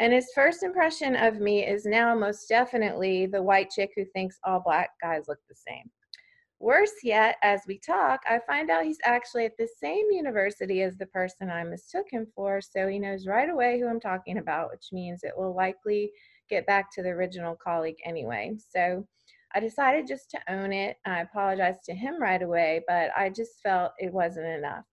and 0.00 0.14
his 0.14 0.30
first 0.34 0.62
impression 0.62 1.14
of 1.14 1.40
me 1.40 1.66
is 1.66 1.84
now 1.84 2.14
most 2.14 2.48
definitely 2.48 3.26
the 3.26 3.42
white 3.42 3.70
chick 3.70 3.90
who 3.94 4.04
thinks 4.06 4.38
all 4.44 4.60
black 4.60 4.90
guys 5.02 5.24
look 5.28 5.38
the 5.48 5.54
same. 5.54 5.90
Worse 6.58 6.94
yet, 7.02 7.36
as 7.42 7.60
we 7.66 7.78
talk, 7.78 8.20
I 8.28 8.40
find 8.46 8.70
out 8.70 8.84
he's 8.84 8.98
actually 9.04 9.44
at 9.44 9.56
the 9.58 9.68
same 9.80 10.06
university 10.10 10.82
as 10.82 10.96
the 10.96 11.06
person 11.06 11.50
I 11.50 11.62
mistook 11.64 12.06
him 12.10 12.26
for, 12.34 12.62
so 12.62 12.88
he 12.88 12.98
knows 12.98 13.26
right 13.26 13.50
away 13.50 13.78
who 13.78 13.86
I'm 13.86 14.00
talking 14.00 14.38
about, 14.38 14.70
which 14.70 14.88
means 14.90 15.22
it 15.22 15.36
will 15.36 15.54
likely 15.54 16.10
get 16.48 16.66
back 16.66 16.90
to 16.92 17.02
the 17.02 17.10
original 17.10 17.56
colleague 17.62 17.98
anyway. 18.04 18.56
So 18.70 19.06
I 19.54 19.60
decided 19.60 20.06
just 20.06 20.30
to 20.30 20.52
own 20.52 20.72
it. 20.72 20.96
I 21.04 21.20
apologized 21.20 21.84
to 21.84 21.94
him 21.94 22.20
right 22.20 22.42
away, 22.42 22.82
but 22.88 23.10
I 23.16 23.28
just 23.28 23.60
felt 23.62 23.92
it 23.98 24.12
wasn't 24.12 24.46
enough. 24.46 24.84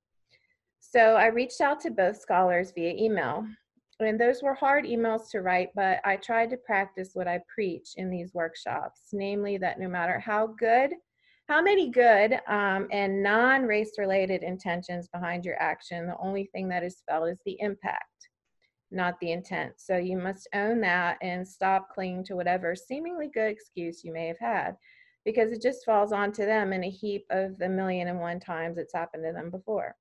So 0.82 1.16
I 1.16 1.28
reached 1.28 1.62
out 1.62 1.80
to 1.82 1.92
both 1.92 2.20
scholars 2.20 2.74
via 2.76 2.94
email. 2.94 3.48
And 4.00 4.20
those 4.20 4.44
were 4.44 4.54
hard 4.54 4.84
emails 4.86 5.30
to 5.32 5.42
write, 5.42 5.70
but 5.76 6.00
I 6.04 6.18
tried 6.18 6.50
to 6.50 6.58
practice 6.58 7.12
what 7.14 7.28
I 7.28 7.40
preach 7.54 7.92
in 7.96 8.10
these 8.10 8.34
workshops, 8.34 9.02
namely 9.14 9.58
that 9.60 9.80
no 9.80 9.88
matter 9.88 10.20
how 10.20 10.48
good 10.60 10.92
how 11.48 11.62
many 11.62 11.90
good 11.90 12.40
um, 12.48 12.88
and 12.92 13.22
non 13.22 13.64
race 13.64 13.94
related 13.98 14.44
intentions 14.44 15.10
behind 15.10 15.46
your 15.46 15.62
action, 15.62 16.08
the 16.08 16.18
only 16.18 16.46
thing 16.54 16.70
that 16.70 16.84
is 16.84 17.04
felt 17.08 17.30
is 17.30 17.40
the 17.46 17.58
impact, 17.60 18.30
not 18.92 19.20
the 19.20 19.32
intent. 19.32 19.74
So 19.78 19.98
you 19.98 20.18
must 20.18 20.48
own 20.54 20.80
that 20.82 21.18
and 21.22 21.48
stop 21.48 21.90
clinging 21.94 22.24
to 22.26 22.36
whatever 22.36 22.76
seemingly 22.76 23.30
good 23.34 23.52
excuse 23.52 24.04
you 24.04 24.14
may 24.14 24.28
have 24.28 24.40
had 24.40 24.76
because 25.26 25.52
it 25.52 25.62
just 25.62 25.86
falls 25.86 26.12
onto 26.12 26.46
them 26.46 26.74
in 26.74 26.84
a 26.84 26.90
heap 26.90 27.26
of 27.30 27.58
the 27.58 27.70
million 27.70 28.08
and 28.08 28.20
one 28.20 28.40
times 28.40 28.78
it's 28.78 28.94
happened 28.94 29.24
to 29.26 29.34
them 29.34 29.50
before. 29.50 29.96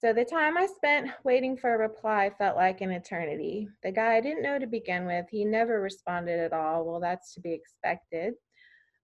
So 0.00 0.12
the 0.12 0.24
time 0.24 0.56
I 0.56 0.66
spent 0.66 1.12
waiting 1.24 1.56
for 1.56 1.74
a 1.74 1.78
reply 1.78 2.30
felt 2.36 2.56
like 2.56 2.80
an 2.80 2.90
eternity. 2.90 3.68
The 3.84 3.92
guy 3.92 4.16
I 4.16 4.20
didn't 4.20 4.42
know 4.42 4.58
to 4.58 4.66
begin 4.66 5.06
with, 5.06 5.26
he 5.30 5.44
never 5.44 5.80
responded 5.80 6.40
at 6.40 6.52
all. 6.52 6.84
Well, 6.84 6.98
that's 6.98 7.34
to 7.34 7.40
be 7.40 7.52
expected. 7.52 8.34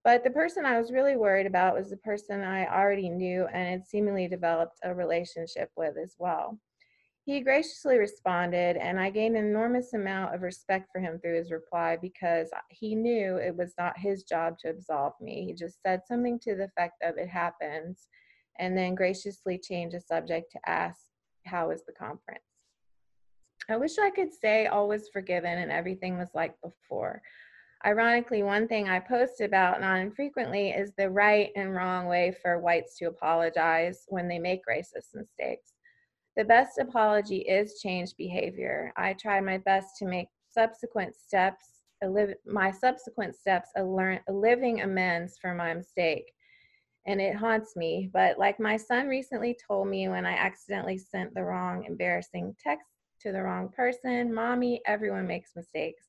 But 0.09 0.23
the 0.23 0.31
person 0.31 0.65
I 0.65 0.79
was 0.79 0.91
really 0.91 1.15
worried 1.15 1.45
about 1.45 1.75
was 1.75 1.91
the 1.91 1.97
person 1.97 2.41
I 2.41 2.65
already 2.65 3.09
knew 3.09 3.45
and 3.53 3.69
had 3.69 3.85
seemingly 3.85 4.27
developed 4.27 4.79
a 4.81 4.91
relationship 4.91 5.69
with 5.77 5.97
as 6.03 6.15
well. 6.17 6.57
He 7.25 7.41
graciously 7.41 7.99
responded, 7.99 8.75
and 8.77 8.99
I 8.99 9.11
gained 9.11 9.37
an 9.37 9.45
enormous 9.45 9.93
amount 9.93 10.33
of 10.33 10.41
respect 10.41 10.89
for 10.91 10.99
him 10.99 11.19
through 11.19 11.37
his 11.37 11.51
reply 11.51 11.95
because 11.95 12.49
he 12.71 12.95
knew 12.95 13.35
it 13.37 13.55
was 13.55 13.75
not 13.77 13.99
his 13.99 14.23
job 14.23 14.57
to 14.61 14.71
absolve 14.71 15.13
me. 15.21 15.45
He 15.45 15.53
just 15.53 15.79
said 15.83 16.01
something 16.07 16.39
to 16.39 16.55
the 16.55 16.63
effect 16.63 17.03
of, 17.03 17.19
It 17.19 17.29
happens, 17.29 18.07
and 18.57 18.75
then 18.75 18.95
graciously 18.95 19.59
changed 19.59 19.95
the 19.95 20.01
subject 20.01 20.51
to 20.53 20.59
ask, 20.67 21.01
How 21.45 21.67
was 21.67 21.85
the 21.85 21.93
conference? 21.93 22.41
I 23.69 23.77
wish 23.77 23.99
I 23.99 24.09
could 24.09 24.33
say 24.33 24.65
all 24.65 24.87
was 24.87 25.09
forgiven 25.13 25.59
and 25.59 25.71
everything 25.71 26.17
was 26.17 26.29
like 26.33 26.55
before. 26.63 27.21
Ironically, 27.85 28.43
one 28.43 28.67
thing 28.67 28.89
I 28.89 28.99
post 28.99 29.39
about 29.39 29.79
not 29.79 29.99
infrequently 29.99 30.71
is 30.71 30.91
the 30.93 31.09
right 31.09 31.51
and 31.55 31.73
wrong 31.73 32.07
way 32.07 32.35
for 32.41 32.59
whites 32.59 32.97
to 32.97 33.05
apologize 33.05 34.03
when 34.09 34.27
they 34.27 34.37
make 34.37 34.65
racist 34.69 35.15
mistakes. 35.15 35.73
The 36.35 36.43
best 36.43 36.77
apology 36.77 37.37
is 37.39 37.79
changed 37.79 38.17
behavior. 38.17 38.91
I 38.97 39.13
try 39.13 39.39
my 39.39 39.59
best 39.59 39.95
to 39.97 40.05
make 40.05 40.27
subsequent 40.49 41.15
steps, 41.15 41.83
my 42.45 42.71
subsequent 42.71 43.35
steps, 43.35 43.69
a, 43.77 43.83
learn, 43.83 44.19
a 44.27 44.33
living 44.33 44.81
amends 44.81 45.37
for 45.37 45.53
my 45.53 45.73
mistake. 45.73 46.33
And 47.07 47.21
it 47.21 47.35
haunts 47.35 47.77
me. 47.77 48.09
But 48.11 48.37
like 48.37 48.59
my 48.59 48.75
son 48.75 49.07
recently 49.07 49.57
told 49.67 49.87
me 49.87 50.09
when 50.09 50.25
I 50.25 50.33
accidentally 50.33 50.97
sent 50.97 51.33
the 51.33 51.43
wrong 51.43 51.85
embarrassing 51.85 52.57
text 52.61 52.87
to 53.21 53.31
the 53.31 53.41
wrong 53.41 53.69
person, 53.69 54.33
mommy, 54.33 54.81
everyone 54.85 55.27
makes 55.27 55.55
mistakes. 55.55 56.08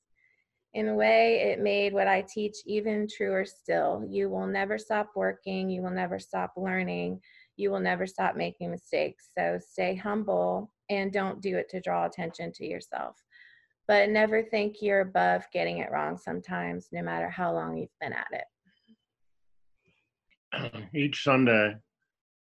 In 0.73 0.87
a 0.87 0.95
way, 0.95 1.41
it 1.41 1.61
made 1.61 1.93
what 1.93 2.07
I 2.07 2.23
teach 2.23 2.59
even 2.65 3.09
truer 3.09 3.45
still. 3.45 4.05
You 4.09 4.29
will 4.29 4.47
never 4.47 4.79
stop 4.79 5.11
working, 5.17 5.69
you 5.69 5.83
will 5.83 5.91
never 5.91 6.21
stop 6.21 6.53
learning, 6.57 7.21
you 7.57 7.73
will 7.73 7.81
never 7.81 8.07
stop 8.07 8.37
making 8.37 8.71
mistakes. 8.71 9.31
So 9.37 9.59
stay 9.61 9.97
humble 9.97 10.73
and 10.89 11.13
don't 11.13 11.43
do 11.43 11.57
it 11.57 11.69
to 11.71 11.81
draw 11.81 12.07
attention 12.07 12.53
to 12.53 12.65
yourself. 12.65 13.17
But 13.89 14.11
never 14.11 14.45
think 14.45 14.77
you're 14.81 15.01
above 15.01 15.43
getting 15.53 15.79
it 15.79 15.91
wrong 15.91 16.17
sometimes, 16.17 16.89
no 16.93 17.03
matter 17.03 17.29
how 17.29 17.53
long 17.53 17.77
you've 17.77 17.89
been 18.01 18.13
at 18.13 18.29
it. 20.53 20.85
Each 20.95 21.25
Sunday, 21.25 21.75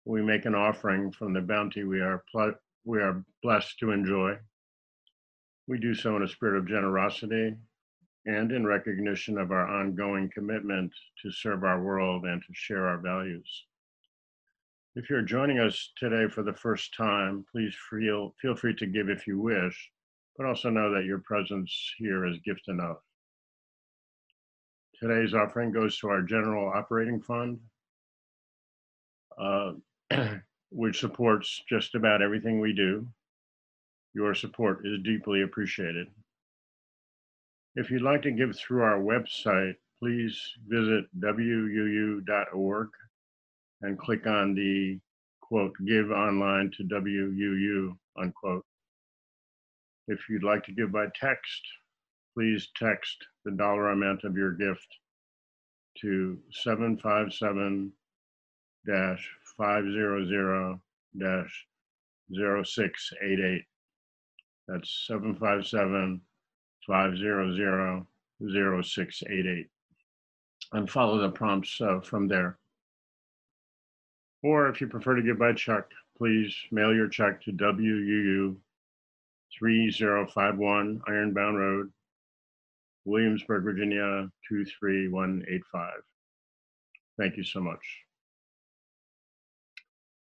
we 0.04 0.22
make 0.22 0.44
an 0.44 0.54
offering 0.54 1.10
from 1.10 1.32
the 1.32 1.40
bounty 1.40 1.82
we 1.82 2.00
are 2.00 2.22
we 2.84 3.00
are 3.00 3.24
blessed 3.42 3.80
to 3.80 3.90
enjoy. 3.90 4.36
We 5.66 5.78
do 5.78 5.92
so 5.94 6.14
in 6.16 6.22
a 6.22 6.28
spirit 6.28 6.58
of 6.58 6.68
generosity 6.68 7.56
and 8.26 8.52
in 8.52 8.66
recognition 8.66 9.38
of 9.38 9.50
our 9.50 9.66
ongoing 9.68 10.30
commitment 10.32 10.92
to 11.22 11.30
serve 11.30 11.64
our 11.64 11.82
world 11.82 12.24
and 12.24 12.42
to 12.42 12.54
share 12.54 12.86
our 12.86 12.98
values. 12.98 13.66
If 14.94 15.08
you're 15.08 15.22
joining 15.22 15.58
us 15.58 15.92
today 15.96 16.28
for 16.28 16.42
the 16.42 16.52
first 16.52 16.94
time, 16.94 17.44
please 17.50 17.74
feel, 17.90 18.34
feel 18.40 18.54
free 18.54 18.74
to 18.76 18.86
give 18.86 19.08
if 19.08 19.26
you 19.26 19.40
wish, 19.40 19.90
but 20.36 20.46
also 20.46 20.70
know 20.70 20.92
that 20.94 21.06
your 21.06 21.18
presence 21.20 21.94
here 21.98 22.26
is 22.26 22.38
gift 22.44 22.68
enough. 22.68 22.98
today's 25.00 25.34
offering 25.34 25.72
goes 25.72 25.98
to 25.98 26.08
our 26.08 26.22
general 26.22 26.70
operating 26.72 27.20
fund, 27.20 27.58
uh, 29.38 29.72
which 30.70 31.00
supports 31.00 31.62
just 31.68 31.94
about 31.96 32.22
everything 32.22 32.60
we 32.60 32.72
do. 32.72 33.08
Your 34.14 34.34
support 34.34 34.86
is 34.86 35.00
deeply 35.02 35.42
appreciated. 35.42 36.06
If 37.74 37.90
you'd 37.90 38.02
like 38.02 38.20
to 38.22 38.30
give 38.30 38.54
through 38.56 38.82
our 38.82 38.98
website, 38.98 39.76
please 39.98 40.38
visit 40.68 41.06
wuu.org 41.18 42.88
and 43.80 43.98
click 43.98 44.26
on 44.26 44.54
the 44.54 45.00
quote, 45.40 45.74
give 45.86 46.10
online 46.10 46.70
to 46.76 46.84
WUU, 46.84 47.96
unquote. 48.20 48.66
If 50.08 50.28
you'd 50.28 50.44
like 50.44 50.64
to 50.64 50.72
give 50.72 50.92
by 50.92 51.06
text, 51.14 51.62
please 52.34 52.68
text 52.76 53.16
the 53.44 53.52
dollar 53.52 53.90
amount 53.90 54.24
of 54.24 54.36
your 54.36 54.52
gift 54.52 54.86
to 56.00 56.38
757 56.52 57.92
500 58.86 60.80
0688. 62.34 63.64
That's 64.68 65.06
757 65.06 66.20
500 66.86 68.04
0688. 68.50 69.66
And 70.72 70.90
follow 70.90 71.18
the 71.18 71.30
prompts 71.30 71.80
uh, 71.80 72.00
from 72.00 72.28
there. 72.28 72.58
Or 74.42 74.68
if 74.68 74.80
you 74.80 74.88
prefer 74.88 75.14
to 75.14 75.22
give 75.22 75.38
by 75.38 75.52
check, 75.52 75.84
please 76.16 76.54
mail 76.70 76.94
your 76.94 77.08
check 77.08 77.42
to 77.42 77.52
WUU 77.52 78.56
3051 79.58 81.02
Ironbound 81.06 81.58
Road, 81.58 81.92
Williamsburg, 83.04 83.64
Virginia 83.64 84.28
23185. 84.48 85.92
Thank 87.18 87.36
you 87.36 87.44
so 87.44 87.60
much. 87.60 87.84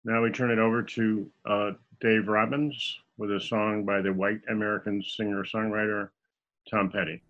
Now 0.05 0.21
we 0.21 0.31
turn 0.31 0.51
it 0.51 0.59
over 0.59 0.83
to 0.83 1.31
uh, 1.45 1.71
Dave 2.01 2.27
Robbins 2.27 2.99
with 3.17 3.31
a 3.31 3.39
song 3.39 3.85
by 3.85 4.01
the 4.01 4.11
white 4.11 4.41
American 4.49 5.01
singer 5.01 5.45
songwriter 5.45 6.09
Tom 6.69 6.89
Petty. 6.89 7.21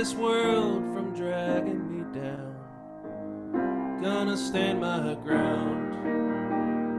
This 0.00 0.14
world 0.14 0.82
from 0.94 1.14
dragging 1.14 1.82
me 1.92 2.02
down 2.18 4.00
gonna 4.00 4.34
stand 4.34 4.80
my 4.80 5.14
ground 5.22 5.92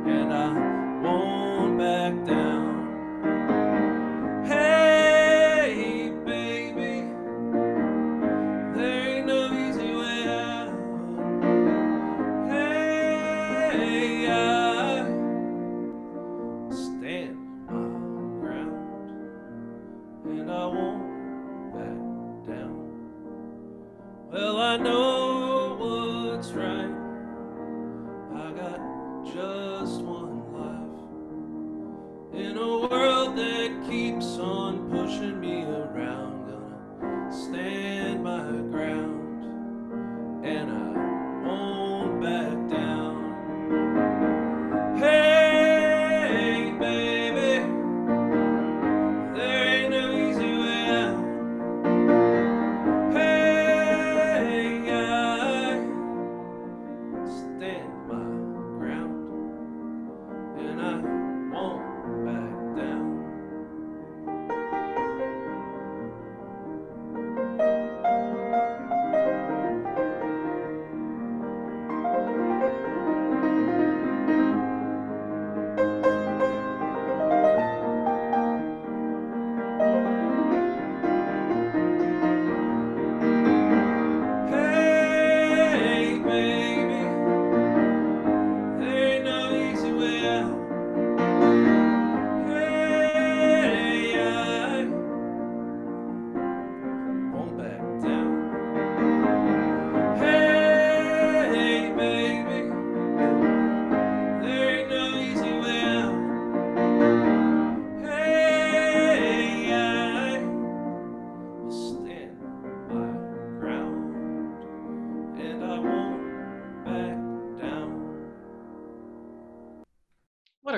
and 0.07 0.31
I 0.31 1.01
won't 1.01 1.79
back 1.79 2.13
down. 2.27 2.60
I 24.71 24.77
know 24.77 25.00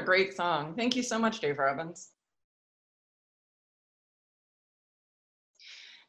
great 0.04 0.36
song. 0.36 0.76
Thank 0.76 0.96
you 0.96 1.04
so 1.04 1.18
much, 1.18 1.40
Dave 1.40 1.60
Robbins. 1.60 2.10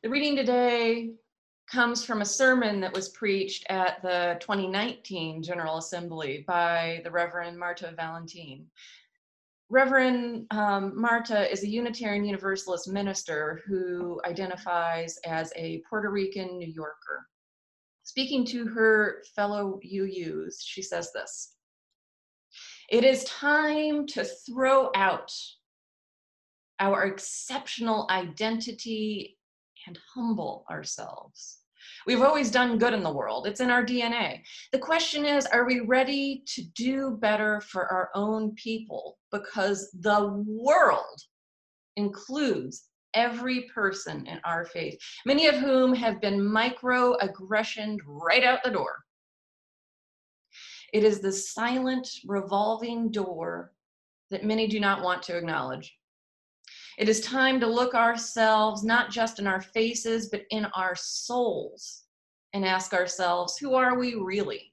The 0.02 0.10
reading 0.10 0.36
today 0.36 1.12
comes 1.70 2.04
from 2.04 2.20
a 2.20 2.26
sermon 2.26 2.80
that 2.80 2.92
was 2.92 3.08
preached 3.10 3.64
at 3.70 4.02
the 4.02 4.36
2019 4.40 5.42
General 5.42 5.78
Assembly 5.78 6.44
by 6.46 7.00
the 7.04 7.10
Reverend 7.10 7.58
Marta 7.58 7.92
Valentin. 7.96 8.66
Reverend 9.70 10.46
um, 10.50 10.92
Marta 10.94 11.50
is 11.50 11.62
a 11.62 11.68
Unitarian 11.68 12.24
Universalist 12.24 12.86
minister 12.86 13.62
who 13.66 14.20
identifies 14.26 15.18
as 15.24 15.52
a 15.56 15.82
Puerto 15.88 16.10
Rican 16.10 16.58
New 16.58 16.70
Yorker. 16.70 17.26
Speaking 18.02 18.44
to 18.46 18.66
her 18.66 19.22
fellow 19.34 19.80
UUs, 19.82 20.56
she 20.62 20.82
says 20.82 21.10
this 21.12 21.53
It 22.88 23.04
is 23.04 23.24
time 23.24 24.06
to 24.08 24.24
throw 24.24 24.90
out 24.94 25.32
our 26.80 27.04
exceptional 27.04 28.06
identity 28.10 29.38
and 29.86 29.98
humble 30.14 30.64
ourselves. 30.70 31.58
We've 32.06 32.22
always 32.22 32.50
done 32.50 32.78
good 32.78 32.92
in 32.92 33.02
the 33.02 33.12
world, 33.12 33.46
it's 33.46 33.60
in 33.60 33.70
our 33.70 33.84
DNA. 33.84 34.42
The 34.72 34.78
question 34.78 35.24
is 35.24 35.46
are 35.46 35.64
we 35.66 35.80
ready 35.80 36.42
to 36.46 36.62
do 36.74 37.18
better 37.20 37.60
for 37.62 37.90
our 37.90 38.10
own 38.14 38.54
people? 38.54 39.18
Because 39.32 39.90
the 40.00 40.44
world 40.46 41.20
includes 41.96 42.88
every 43.14 43.70
person 43.74 44.26
in 44.26 44.40
our 44.44 44.64
faith, 44.66 44.98
many 45.24 45.46
of 45.46 45.54
whom 45.54 45.94
have 45.94 46.20
been 46.20 46.40
microaggressioned 46.40 47.98
right 48.06 48.42
out 48.42 48.64
the 48.64 48.70
door. 48.70 48.96
It 50.94 51.02
is 51.02 51.18
the 51.18 51.32
silent 51.32 52.08
revolving 52.24 53.10
door 53.10 53.72
that 54.30 54.44
many 54.44 54.68
do 54.68 54.78
not 54.78 55.02
want 55.02 55.24
to 55.24 55.36
acknowledge. 55.36 55.98
It 56.98 57.08
is 57.08 57.20
time 57.20 57.58
to 57.58 57.66
look 57.66 57.94
ourselves 57.94 58.84
not 58.84 59.10
just 59.10 59.40
in 59.40 59.48
our 59.48 59.60
faces, 59.60 60.28
but 60.28 60.42
in 60.50 60.66
our 60.66 60.94
souls 60.94 62.04
and 62.52 62.64
ask 62.64 62.94
ourselves, 62.94 63.58
who 63.58 63.74
are 63.74 63.98
we 63.98 64.14
really? 64.14 64.72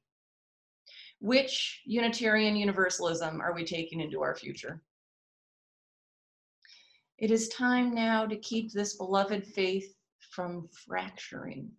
Which 1.22 1.82
Unitarian 1.86 2.56
Universalism 2.56 3.42
are 3.42 3.56
we 3.56 3.66
taking 3.66 4.00
into 4.00 4.22
our 4.22 4.36
future? 4.36 4.84
It 7.18 7.32
is 7.32 7.50
time 7.50 7.96
now 7.96 8.28
to 8.28 8.38
keep 8.38 8.72
this 8.72 8.96
beloved 8.96 9.48
faith 9.48 9.92
from 10.30 10.70
fracturing. 10.88 11.72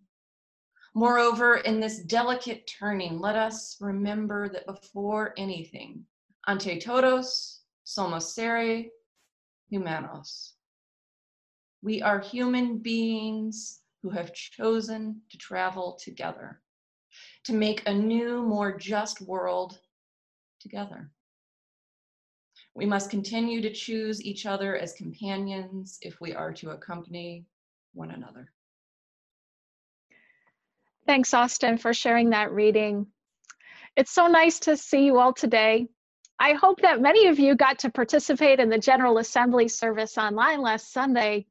Moreover, 0.95 1.57
in 1.57 1.79
this 1.79 1.99
delicate 1.99 2.67
turning, 2.67 3.19
let 3.19 3.35
us 3.35 3.77
remember 3.81 4.47
that 4.49 4.67
before 4.67 5.33
anything, 5.37 6.05
ante 6.47 6.79
todos, 6.79 7.61
somos 7.85 8.23
seres 8.33 8.85
humanos. 9.69 10.53
We 11.81 12.03
are 12.03 12.19
human 12.19 12.77
beings 12.77 13.81
who 14.03 14.11
have 14.11 14.33
chosen 14.33 15.21
to 15.31 15.37
travel 15.37 15.97
together, 16.01 16.61
to 17.45 17.53
make 17.53 17.87
a 17.87 17.93
new, 17.93 18.43
more 18.43 18.77
just 18.77 19.19
world 19.19 19.79
together. 20.59 21.09
We 22.75 22.85
must 22.85 23.09
continue 23.09 23.61
to 23.61 23.73
choose 23.73 24.23
each 24.23 24.45
other 24.45 24.77
as 24.77 24.93
companions 24.93 25.97
if 26.01 26.21
we 26.21 26.33
are 26.33 26.53
to 26.53 26.71
accompany 26.71 27.45
one 27.93 28.11
another. 28.11 28.51
Thanks, 31.05 31.33
Austin, 31.33 31.77
for 31.77 31.93
sharing 31.93 32.29
that 32.29 32.51
reading. 32.53 33.07
It's 33.97 34.11
so 34.11 34.27
nice 34.27 34.59
to 34.61 34.77
see 34.77 35.05
you 35.05 35.19
all 35.19 35.33
today. 35.33 35.87
I 36.39 36.53
hope 36.53 36.81
that 36.81 37.01
many 37.01 37.27
of 37.27 37.39
you 37.39 37.55
got 37.55 37.79
to 37.79 37.91
participate 37.91 38.59
in 38.59 38.69
the 38.69 38.77
General 38.77 39.17
Assembly 39.17 39.67
service 39.67 40.17
online 40.17 40.61
last 40.61 40.93
Sunday. 40.93 41.45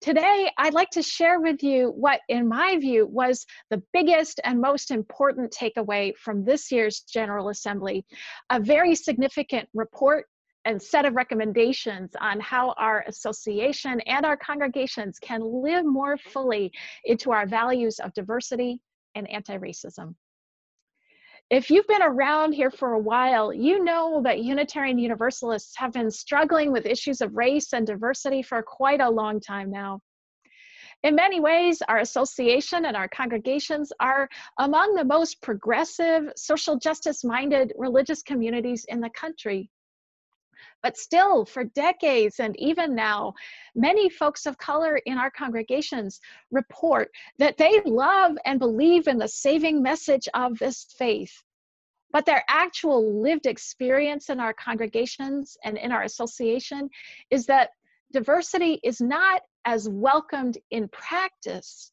Today, 0.00 0.50
I'd 0.58 0.74
like 0.74 0.90
to 0.90 1.02
share 1.02 1.40
with 1.40 1.62
you 1.62 1.90
what, 1.90 2.20
in 2.28 2.48
my 2.48 2.78
view, 2.78 3.06
was 3.06 3.46
the 3.70 3.82
biggest 3.92 4.40
and 4.44 4.60
most 4.60 4.90
important 4.90 5.52
takeaway 5.52 6.16
from 6.16 6.44
this 6.44 6.72
year's 6.72 7.00
General 7.00 7.48
Assembly, 7.48 8.04
a 8.50 8.58
very 8.58 8.94
significant 8.94 9.68
report 9.72 10.26
and 10.64 10.80
set 10.80 11.04
of 11.04 11.14
recommendations 11.14 12.14
on 12.20 12.40
how 12.40 12.72
our 12.76 13.04
association 13.06 14.00
and 14.00 14.26
our 14.26 14.36
congregations 14.36 15.18
can 15.18 15.40
live 15.42 15.84
more 15.84 16.16
fully 16.16 16.70
into 17.04 17.32
our 17.32 17.46
values 17.46 17.98
of 17.98 18.12
diversity 18.14 18.80
and 19.14 19.28
anti-racism. 19.30 20.14
If 21.50 21.68
you've 21.68 21.88
been 21.88 22.02
around 22.02 22.52
here 22.52 22.70
for 22.70 22.92
a 22.92 22.98
while, 22.98 23.52
you 23.52 23.82
know 23.82 24.20
that 24.22 24.44
Unitarian 24.44 24.98
Universalists 24.98 25.76
have 25.76 25.92
been 25.92 26.10
struggling 26.10 26.70
with 26.70 26.86
issues 26.86 27.20
of 27.20 27.34
race 27.34 27.72
and 27.72 27.84
diversity 27.84 28.40
for 28.42 28.62
quite 28.62 29.00
a 29.00 29.10
long 29.10 29.40
time 29.40 29.70
now. 29.70 30.00
In 31.02 31.16
many 31.16 31.40
ways, 31.40 31.82
our 31.88 31.98
association 31.98 32.84
and 32.84 32.96
our 32.96 33.08
congregations 33.08 33.90
are 33.98 34.28
among 34.58 34.94
the 34.94 35.04
most 35.04 35.40
progressive, 35.40 36.30
social 36.36 36.78
justice 36.78 37.24
minded 37.24 37.72
religious 37.76 38.22
communities 38.22 38.84
in 38.88 39.00
the 39.00 39.10
country. 39.10 39.70
But 40.82 40.96
still, 40.96 41.44
for 41.44 41.64
decades 41.64 42.40
and 42.40 42.58
even 42.58 42.94
now, 42.94 43.34
many 43.74 44.08
folks 44.08 44.46
of 44.46 44.56
color 44.56 44.96
in 45.04 45.18
our 45.18 45.30
congregations 45.30 46.20
report 46.50 47.10
that 47.38 47.58
they 47.58 47.82
love 47.84 48.36
and 48.46 48.58
believe 48.58 49.06
in 49.06 49.18
the 49.18 49.28
saving 49.28 49.82
message 49.82 50.26
of 50.34 50.58
this 50.58 50.84
faith. 50.96 51.42
But 52.12 52.26
their 52.26 52.42
actual 52.48 53.22
lived 53.22 53.46
experience 53.46 54.30
in 54.30 54.40
our 54.40 54.54
congregations 54.54 55.56
and 55.64 55.76
in 55.76 55.92
our 55.92 56.02
association 56.02 56.88
is 57.30 57.46
that 57.46 57.70
diversity 58.12 58.80
is 58.82 59.00
not 59.00 59.42
as 59.64 59.88
welcomed 59.88 60.58
in 60.70 60.88
practice 60.88 61.92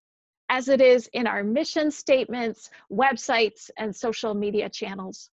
as 0.50 0.70
it 0.70 0.82
is 0.82 1.10
in 1.14 1.28
our 1.28 1.44
mission 1.44 1.92
statements, 1.92 2.70
websites, 2.92 3.70
and 3.78 3.94
social 3.96 4.34
media 4.34 4.70
channels. 4.70 5.30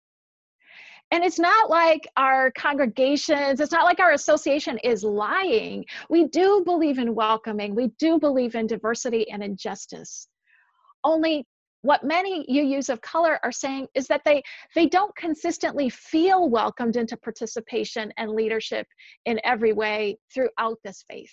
And 1.11 1.24
it's 1.24 1.38
not 1.38 1.70
like 1.70 2.06
our 2.16 2.50
congregations, 2.52 3.61
it's 3.61 3.72
not 3.72 3.84
like 3.84 3.98
our 3.98 4.12
association 4.12 4.78
is 4.84 5.02
lying. 5.02 5.84
We 6.11 6.26
do 6.26 6.62
believe 6.64 6.98
in 6.98 7.14
welcoming, 7.14 7.74
we 7.74 7.88
do 7.98 8.18
believe 8.18 8.54
in 8.54 8.66
diversity 8.66 9.30
and 9.30 9.42
injustice. 9.42 10.28
Only 11.04 11.46
what 11.82 12.04
many 12.04 12.44
UUs 12.50 12.90
of 12.90 13.00
color 13.00 13.38
are 13.42 13.52
saying 13.52 13.86
is 13.94 14.09
that 14.09 14.22
they, 14.24 14.42
they 14.74 14.86
don't 14.86 15.14
consistently 15.16 15.88
feel 15.88 16.48
welcomed 16.48 16.96
into 16.96 17.16
participation 17.16 18.12
and 18.16 18.32
leadership 18.32 18.86
in 19.24 19.40
every 19.44 19.72
way 19.72 20.18
throughout 20.34 20.78
this 20.84 21.04
faith 21.09 21.32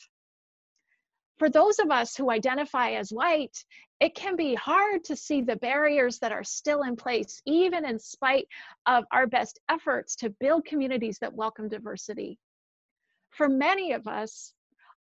for 1.37 1.49
those 1.49 1.79
of 1.79 1.91
us 1.91 2.15
who 2.15 2.31
identify 2.31 2.91
as 2.91 3.11
white, 3.11 3.63
it 3.99 4.15
can 4.15 4.35
be 4.35 4.55
hard 4.55 5.03
to 5.05 5.15
see 5.15 5.41
the 5.41 5.55
barriers 5.57 6.19
that 6.19 6.31
are 6.31 6.43
still 6.43 6.83
in 6.83 6.95
place, 6.95 7.41
even 7.45 7.85
in 7.85 7.99
spite 7.99 8.47
of 8.85 9.05
our 9.11 9.27
best 9.27 9.59
efforts 9.69 10.15
to 10.17 10.29
build 10.39 10.65
communities 10.65 11.17
that 11.19 11.33
welcome 11.33 11.69
diversity. 11.69 12.37
For 13.31 13.49
many 13.49 13.93
of 13.93 14.07
us, 14.07 14.53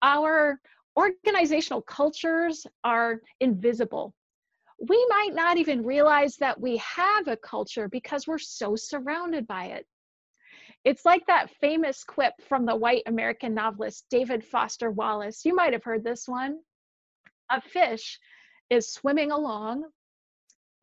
our 0.02 0.60
organizational 0.96 1.82
cultures 1.82 2.66
are 2.84 3.20
invisible. 3.40 4.14
We 4.88 5.06
might 5.08 5.34
not 5.34 5.56
even 5.56 5.84
realize 5.84 6.36
that 6.36 6.60
we 6.60 6.78
have 6.78 7.28
a 7.28 7.36
culture 7.36 7.88
because 7.88 8.26
we're 8.26 8.38
so 8.38 8.76
surrounded 8.76 9.46
by 9.46 9.66
it. 9.66 9.86
It's 10.84 11.04
like 11.04 11.26
that 11.26 11.50
famous 11.60 12.04
quip 12.04 12.32
from 12.48 12.64
the 12.64 12.76
white 12.76 13.02
American 13.06 13.54
novelist 13.54 14.06
David 14.10 14.44
Foster 14.44 14.90
Wallace. 14.90 15.44
You 15.44 15.54
might 15.54 15.74
have 15.74 15.84
heard 15.84 16.02
this 16.02 16.26
one. 16.26 16.58
A 17.50 17.60
fish 17.60 18.18
is 18.70 18.92
swimming 18.92 19.30
along, 19.30 19.84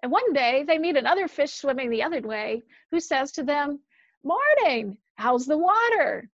and 0.03 0.11
one 0.11 0.33
day 0.33 0.63
they 0.67 0.77
meet 0.77 0.97
another 0.97 1.27
fish 1.27 1.53
swimming 1.53 1.89
the 1.89 2.03
other 2.03 2.21
way 2.21 2.63
who 2.91 2.99
says 2.99 3.31
to 3.33 3.43
them, 3.43 3.79
Morning, 4.23 4.97
how's 5.15 5.45
the 5.45 5.57
water? 5.57 6.29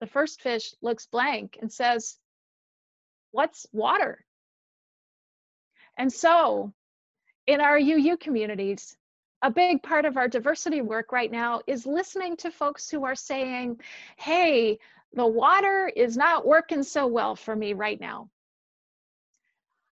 The 0.00 0.06
first 0.06 0.40
fish 0.40 0.74
looks 0.82 1.06
blank 1.06 1.58
and 1.60 1.72
says, 1.72 2.16
What's 3.32 3.66
water? 3.72 4.24
And 5.98 6.12
so, 6.12 6.72
in 7.46 7.60
our 7.60 7.76
UU 7.76 8.16
communities, 8.18 8.96
a 9.42 9.50
big 9.50 9.82
part 9.82 10.04
of 10.04 10.16
our 10.16 10.28
diversity 10.28 10.82
work 10.82 11.12
right 11.12 11.30
now 11.30 11.60
is 11.66 11.86
listening 11.86 12.36
to 12.38 12.50
folks 12.50 12.90
who 12.90 13.04
are 13.04 13.14
saying, 13.14 13.80
hey, 14.16 14.78
the 15.14 15.26
water 15.26 15.90
is 15.94 16.16
not 16.16 16.46
working 16.46 16.82
so 16.82 17.06
well 17.06 17.34
for 17.34 17.56
me 17.56 17.72
right 17.72 18.00
now. 18.00 18.28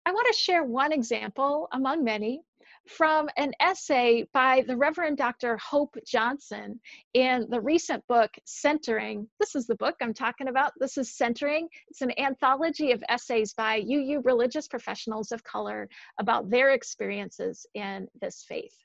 I 0.07 0.13
want 0.13 0.27
to 0.29 0.39
share 0.39 0.65
one 0.65 0.93
example 0.93 1.69
among 1.73 2.05
many 2.05 2.43
from 2.87 3.31
an 3.37 3.53
essay 3.61 4.27
by 4.35 4.63
the 4.67 4.77
Reverend 4.77 5.17
Dr. 5.17 5.57
Hope 5.57 5.97
Johnson 6.07 6.81
in 7.15 7.47
the 7.49 7.61
recent 7.61 8.07
book, 8.07 8.31
Centering. 8.45 9.27
This 9.41 9.55
is 9.55 9.67
the 9.67 9.77
book 9.77 9.97
I'm 10.03 10.13
talking 10.13 10.49
about. 10.49 10.73
This 10.79 10.99
is 10.99 11.11
Centering. 11.11 11.69
It's 11.89 12.03
an 12.03 12.19
anthology 12.19 12.93
of 12.93 13.03
essays 13.09 13.55
by 13.55 13.77
UU 13.77 14.21
religious 14.25 14.69
professionals 14.69 15.33
of 15.33 15.43
color 15.43 15.89
about 16.19 16.51
their 16.51 16.73
experiences 16.73 17.67
in 17.75 18.07
this 18.21 18.45
faith. 18.47 18.77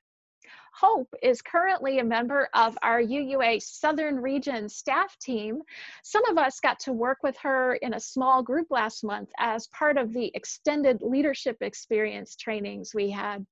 Hope 0.73 1.13
is 1.21 1.41
currently 1.41 1.99
a 1.99 2.03
member 2.03 2.47
of 2.53 2.77
our 2.81 3.01
UUA 3.01 3.61
Southern 3.61 4.21
Region 4.21 4.69
staff 4.69 5.17
team. 5.19 5.61
Some 6.03 6.23
of 6.29 6.37
us 6.37 6.59
got 6.59 6.79
to 6.81 6.93
work 6.93 7.17
with 7.21 7.37
her 7.39 7.75
in 7.75 7.93
a 7.93 7.99
small 7.99 8.41
group 8.41 8.67
last 8.69 9.03
month 9.03 9.29
as 9.37 9.67
part 9.67 9.97
of 9.97 10.13
the 10.13 10.31
extended 10.33 11.01
leadership 11.01 11.57
experience 11.61 12.35
trainings 12.35 12.93
we 12.93 13.09
had. 13.09 13.45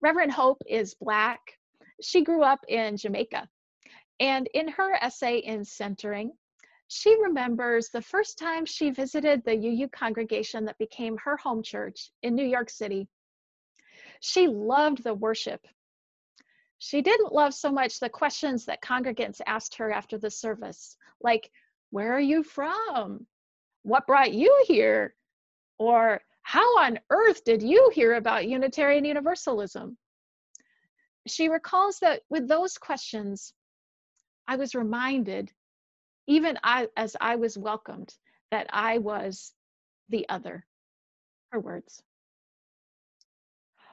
Reverend 0.00 0.32
Hope 0.32 0.62
is 0.66 0.94
Black. 0.94 1.40
She 2.00 2.22
grew 2.22 2.42
up 2.42 2.60
in 2.68 2.96
Jamaica. 2.96 3.48
And 4.18 4.48
in 4.54 4.68
her 4.68 4.94
essay 4.94 5.38
in 5.38 5.64
Centering, 5.64 6.32
she 6.88 7.20
remembers 7.20 7.88
the 7.88 8.02
first 8.02 8.38
time 8.38 8.64
she 8.64 8.90
visited 8.90 9.44
the 9.44 9.54
UU 9.54 9.88
congregation 9.88 10.64
that 10.64 10.78
became 10.78 11.16
her 11.18 11.36
home 11.36 11.62
church 11.62 12.10
in 12.22 12.34
New 12.34 12.46
York 12.46 12.70
City 12.70 13.08
she 14.20 14.46
loved 14.46 15.02
the 15.02 15.14
worship. 15.14 15.66
She 16.78 17.02
didn't 17.02 17.32
love 17.32 17.52
so 17.52 17.72
much 17.72 18.00
the 18.00 18.08
questions 18.08 18.66
that 18.66 18.82
congregants 18.82 19.40
asked 19.46 19.74
her 19.76 19.90
after 19.90 20.18
the 20.18 20.30
service, 20.30 20.96
like, 21.20 21.50
Where 21.90 22.12
are 22.12 22.20
you 22.20 22.42
from? 22.42 23.26
What 23.82 24.06
brought 24.06 24.32
you 24.32 24.64
here? 24.66 25.14
Or, 25.78 26.20
How 26.42 26.78
on 26.78 27.00
earth 27.10 27.44
did 27.44 27.62
you 27.62 27.90
hear 27.94 28.14
about 28.14 28.48
Unitarian 28.48 29.04
Universalism? 29.04 29.96
She 31.26 31.48
recalls 31.48 31.98
that 32.00 32.22
with 32.30 32.48
those 32.48 32.78
questions, 32.78 33.52
I 34.48 34.56
was 34.56 34.74
reminded, 34.74 35.52
even 36.26 36.58
I, 36.64 36.88
as 36.96 37.16
I 37.20 37.36
was 37.36 37.58
welcomed, 37.58 38.14
that 38.50 38.66
I 38.70 38.98
was 38.98 39.52
the 40.08 40.28
other. 40.28 40.66
Her 41.52 41.60
words. 41.60 42.02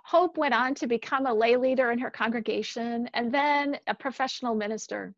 Hope 0.07 0.37
went 0.37 0.53
on 0.53 0.73
to 0.75 0.87
become 0.87 1.25
a 1.25 1.33
lay 1.33 1.57
leader 1.57 1.91
in 1.91 1.99
her 1.99 2.09
congregation 2.09 3.09
and 3.13 3.29
then 3.29 3.77
a 3.87 3.93
professional 3.93 4.55
minister. 4.55 5.13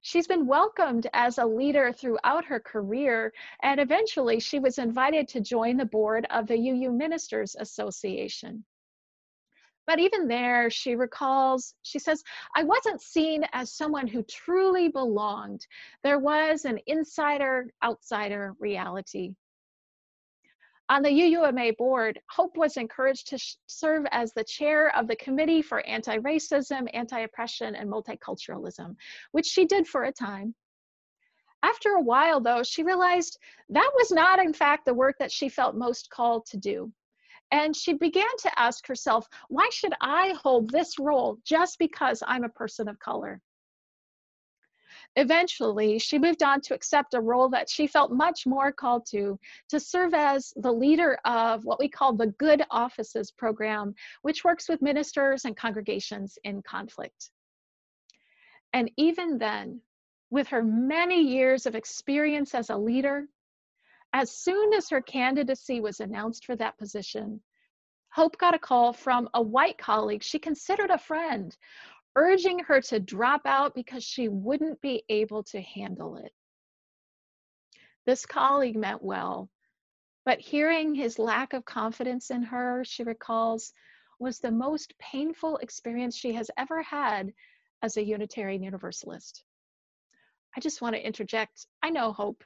She's 0.00 0.26
been 0.26 0.44
welcomed 0.44 1.06
as 1.12 1.38
a 1.38 1.46
leader 1.46 1.92
throughout 1.92 2.44
her 2.46 2.58
career, 2.58 3.32
and 3.62 3.78
eventually 3.78 4.40
she 4.40 4.58
was 4.58 4.78
invited 4.78 5.28
to 5.28 5.40
join 5.40 5.76
the 5.76 5.84
board 5.84 6.26
of 6.30 6.48
the 6.48 6.56
UU 6.56 6.90
Ministers 6.90 7.54
Association. 7.60 8.64
But 9.86 10.00
even 10.00 10.26
there, 10.26 10.68
she 10.68 10.96
recalls, 10.96 11.76
she 11.82 12.00
says, 12.00 12.24
I 12.56 12.64
wasn't 12.64 13.00
seen 13.00 13.44
as 13.52 13.70
someone 13.70 14.08
who 14.08 14.24
truly 14.24 14.88
belonged. 14.88 15.64
There 16.02 16.18
was 16.18 16.64
an 16.64 16.80
insider 16.88 17.70
outsider 17.84 18.56
reality. 18.58 19.36
On 20.90 21.02
the 21.02 21.10
UUMA 21.10 21.76
board, 21.76 22.18
Hope 22.30 22.56
was 22.56 22.78
encouraged 22.78 23.28
to 23.28 23.38
serve 23.66 24.06
as 24.10 24.32
the 24.32 24.44
chair 24.44 24.94
of 24.96 25.06
the 25.06 25.16
Committee 25.16 25.60
for 25.60 25.86
Anti-Racism, 25.86 26.88
Anti-Oppression, 26.94 27.74
and 27.74 27.90
Multiculturalism, 27.90 28.96
which 29.32 29.46
she 29.46 29.66
did 29.66 29.86
for 29.86 30.04
a 30.04 30.12
time. 30.12 30.54
After 31.62 31.90
a 31.90 32.00
while, 32.00 32.40
though, 32.40 32.62
she 32.62 32.84
realized 32.84 33.38
that 33.68 33.90
was 33.96 34.10
not, 34.10 34.38
in 34.38 34.54
fact, 34.54 34.86
the 34.86 34.94
work 34.94 35.16
that 35.18 35.32
she 35.32 35.50
felt 35.50 35.74
most 35.76 36.08
called 36.08 36.46
to 36.46 36.56
do. 36.56 36.90
And 37.50 37.76
she 37.76 37.92
began 37.92 38.36
to 38.38 38.58
ask 38.58 38.86
herself, 38.86 39.26
why 39.48 39.68
should 39.70 39.94
I 40.00 40.34
hold 40.42 40.70
this 40.70 40.98
role 40.98 41.38
just 41.44 41.78
because 41.78 42.22
I'm 42.26 42.44
a 42.44 42.48
person 42.48 42.88
of 42.88 42.98
color? 42.98 43.42
Eventually, 45.16 45.98
she 45.98 46.18
moved 46.18 46.42
on 46.42 46.60
to 46.60 46.74
accept 46.74 47.14
a 47.14 47.20
role 47.20 47.48
that 47.48 47.68
she 47.68 47.86
felt 47.86 48.12
much 48.12 48.46
more 48.46 48.70
called 48.70 49.04
to, 49.06 49.38
to 49.68 49.80
serve 49.80 50.14
as 50.14 50.52
the 50.56 50.72
leader 50.72 51.18
of 51.24 51.64
what 51.64 51.80
we 51.80 51.88
call 51.88 52.12
the 52.12 52.28
Good 52.38 52.62
Offices 52.70 53.30
program, 53.30 53.94
which 54.22 54.44
works 54.44 54.68
with 54.68 54.82
ministers 54.82 55.44
and 55.44 55.56
congregations 55.56 56.38
in 56.44 56.62
conflict. 56.62 57.30
And 58.72 58.90
even 58.96 59.38
then, 59.38 59.80
with 60.30 60.48
her 60.48 60.62
many 60.62 61.20
years 61.20 61.66
of 61.66 61.74
experience 61.74 62.54
as 62.54 62.70
a 62.70 62.76
leader, 62.76 63.26
as 64.12 64.30
soon 64.30 64.72
as 64.72 64.88
her 64.88 65.00
candidacy 65.00 65.80
was 65.80 66.00
announced 66.00 66.44
for 66.44 66.54
that 66.56 66.78
position, 66.78 67.40
Hope 68.10 68.38
got 68.38 68.54
a 68.54 68.58
call 68.58 68.92
from 68.92 69.28
a 69.34 69.42
white 69.42 69.78
colleague 69.78 70.22
she 70.22 70.38
considered 70.38 70.90
a 70.90 70.98
friend 70.98 71.56
urging 72.16 72.58
her 72.60 72.80
to 72.80 73.00
drop 73.00 73.42
out 73.44 73.74
because 73.74 74.02
she 74.02 74.28
wouldn't 74.28 74.80
be 74.80 75.02
able 75.08 75.42
to 75.44 75.60
handle 75.60 76.16
it. 76.16 76.32
This 78.06 78.26
colleague 78.26 78.76
meant 78.76 79.02
well, 79.02 79.50
but 80.24 80.40
hearing 80.40 80.94
his 80.94 81.18
lack 81.18 81.52
of 81.52 81.64
confidence 81.64 82.30
in 82.30 82.42
her, 82.42 82.82
she 82.84 83.02
recalls, 83.04 83.72
was 84.18 84.38
the 84.38 84.50
most 84.50 84.98
painful 84.98 85.58
experience 85.58 86.16
she 86.16 86.32
has 86.32 86.50
ever 86.56 86.82
had 86.82 87.32
as 87.82 87.96
a 87.96 88.04
Unitarian 88.04 88.62
Universalist. 88.62 89.44
I 90.56 90.60
just 90.60 90.82
want 90.82 90.96
to 90.96 91.06
interject 91.06 91.66
I 91.82 91.90
know 91.90 92.12
Hope. 92.12 92.42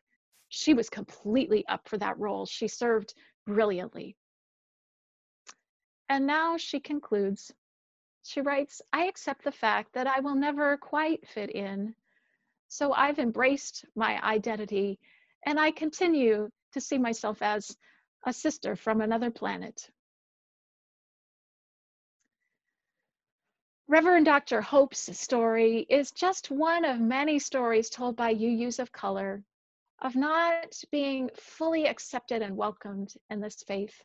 She 0.48 0.74
was 0.74 0.90
completely 0.90 1.64
up 1.66 1.88
for 1.88 1.96
that 1.98 2.18
role. 2.18 2.44
She 2.44 2.68
served 2.68 3.14
brilliantly. 3.46 4.16
And 6.08 6.26
now 6.26 6.58
she 6.58 6.78
concludes 6.78 7.52
she 8.25 8.41
writes, 8.41 8.83
I 8.93 9.07
accept 9.07 9.45
the 9.45 9.53
fact 9.53 9.95
that 9.95 10.07
I 10.07 10.20
will 10.20 10.35
never 10.35 10.77
quite 10.77 11.27
fit 11.27 11.51
in. 11.51 11.95
So 12.68 12.93
I've 12.93 13.18
embraced 13.18 13.85
my 13.95 14.23
identity 14.23 14.99
and 15.45 15.59
I 15.59 15.73
continue 15.73 16.51
to 16.73 16.81
see 16.81 16.99
myself 16.99 17.43
as 17.43 17.77
a 18.25 18.33
sister 18.33 18.77
from 18.77 19.01
another 19.01 19.31
planet. 19.31 19.91
Reverend 23.89 24.25
Dr. 24.25 24.62
Hope's 24.62 25.18
story 25.18 25.85
is 25.91 26.12
just 26.12 26.51
one 26.51 26.85
of 26.85 27.01
many 27.01 27.39
stories 27.39 27.91
told 27.91 28.16
by 28.16 28.35
UUs 28.35 28.79
of 28.79 28.93
color 28.93 29.43
of 30.01 30.16
not 30.16 30.83
being 30.91 31.31
fully 31.37 31.87
accepted 31.87 32.43
and 32.43 32.57
welcomed 32.57 33.12
in 33.29 33.41
this 33.41 33.62
faith, 33.62 34.03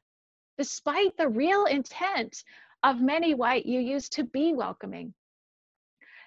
despite 0.58 1.16
the 1.16 1.30
real 1.30 1.66
intent 1.66 2.44
of 2.84 3.02
many 3.02 3.34
white 3.34 3.66
UUs 3.66 4.10
to 4.10 4.24
be 4.24 4.54
welcoming. 4.54 5.14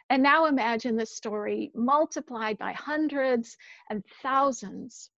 And 0.09 0.23
now 0.23 0.47
imagine 0.47 0.97
this 0.97 1.15
story 1.15 1.71
multiplied 1.75 2.59
by 2.59 2.73
hundreds 2.73 3.57
and 3.89 4.05
thousands. 4.23 5.11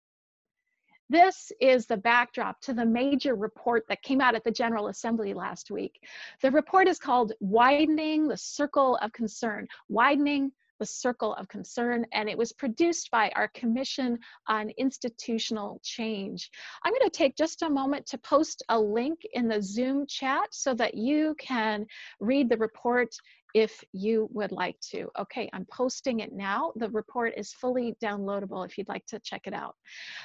This 1.09 1.51
is 1.61 1.87
the 1.87 1.97
backdrop 1.97 2.61
to 2.63 2.73
the 2.73 2.87
major 2.87 3.35
report 3.35 3.85
that 3.89 4.03
came 4.03 4.21
out 4.21 4.35
at 4.35 4.45
the 4.45 4.51
General 4.51 4.89
Assembly 4.89 5.35
last 5.35 5.71
week. 5.71 6.01
The 6.41 6.51
report 6.51 6.89
is 6.89 6.99
called 6.99 7.33
Widening 7.41 8.29
the 8.29 8.37
Circle 8.37 8.97
of 8.97 9.13
Concern, 9.13 9.67
Widening 9.89 10.53
the 10.83 10.87
Circle 10.87 11.33
of 11.35 11.47
Concern, 11.47 12.05
and 12.13 12.29
it 12.29 12.37
was 12.37 12.53
produced 12.53 13.09
by 13.13 13.31
our 13.37 13.47
Commission 13.55 14.19
on 14.49 14.69
Institutional 14.71 15.81
Change. 15.85 16.51
I'm 16.83 16.93
going 16.93 17.09
to 17.09 17.09
take 17.09 17.37
just 17.37 17.63
a 17.63 17.71
moment 17.71 18.05
to 18.07 18.19
post 18.19 18.65
a 18.69 18.81
link 18.81 19.21
in 19.33 19.47
the 19.47 19.63
Zoom 19.63 20.09
chat 20.09 20.49
so 20.51 20.75
that 20.75 20.95
you 20.95 21.37
can 21.39 21.87
read 22.19 22.49
the 22.49 22.57
report 22.57 23.15
if 23.55 23.85
you 23.93 24.29
would 24.33 24.51
like 24.51 24.75
to. 24.91 25.07
Okay, 25.17 25.49
I'm 25.53 25.67
posting 25.71 26.19
it 26.19 26.33
now. 26.33 26.73
The 26.75 26.89
report 26.89 27.35
is 27.37 27.53
fully 27.53 27.95
downloadable 28.03 28.67
if 28.67 28.77
you'd 28.77 28.89
like 28.89 29.07
to 29.07 29.21
check 29.21 29.43
it 29.47 29.55
out. 29.55 29.77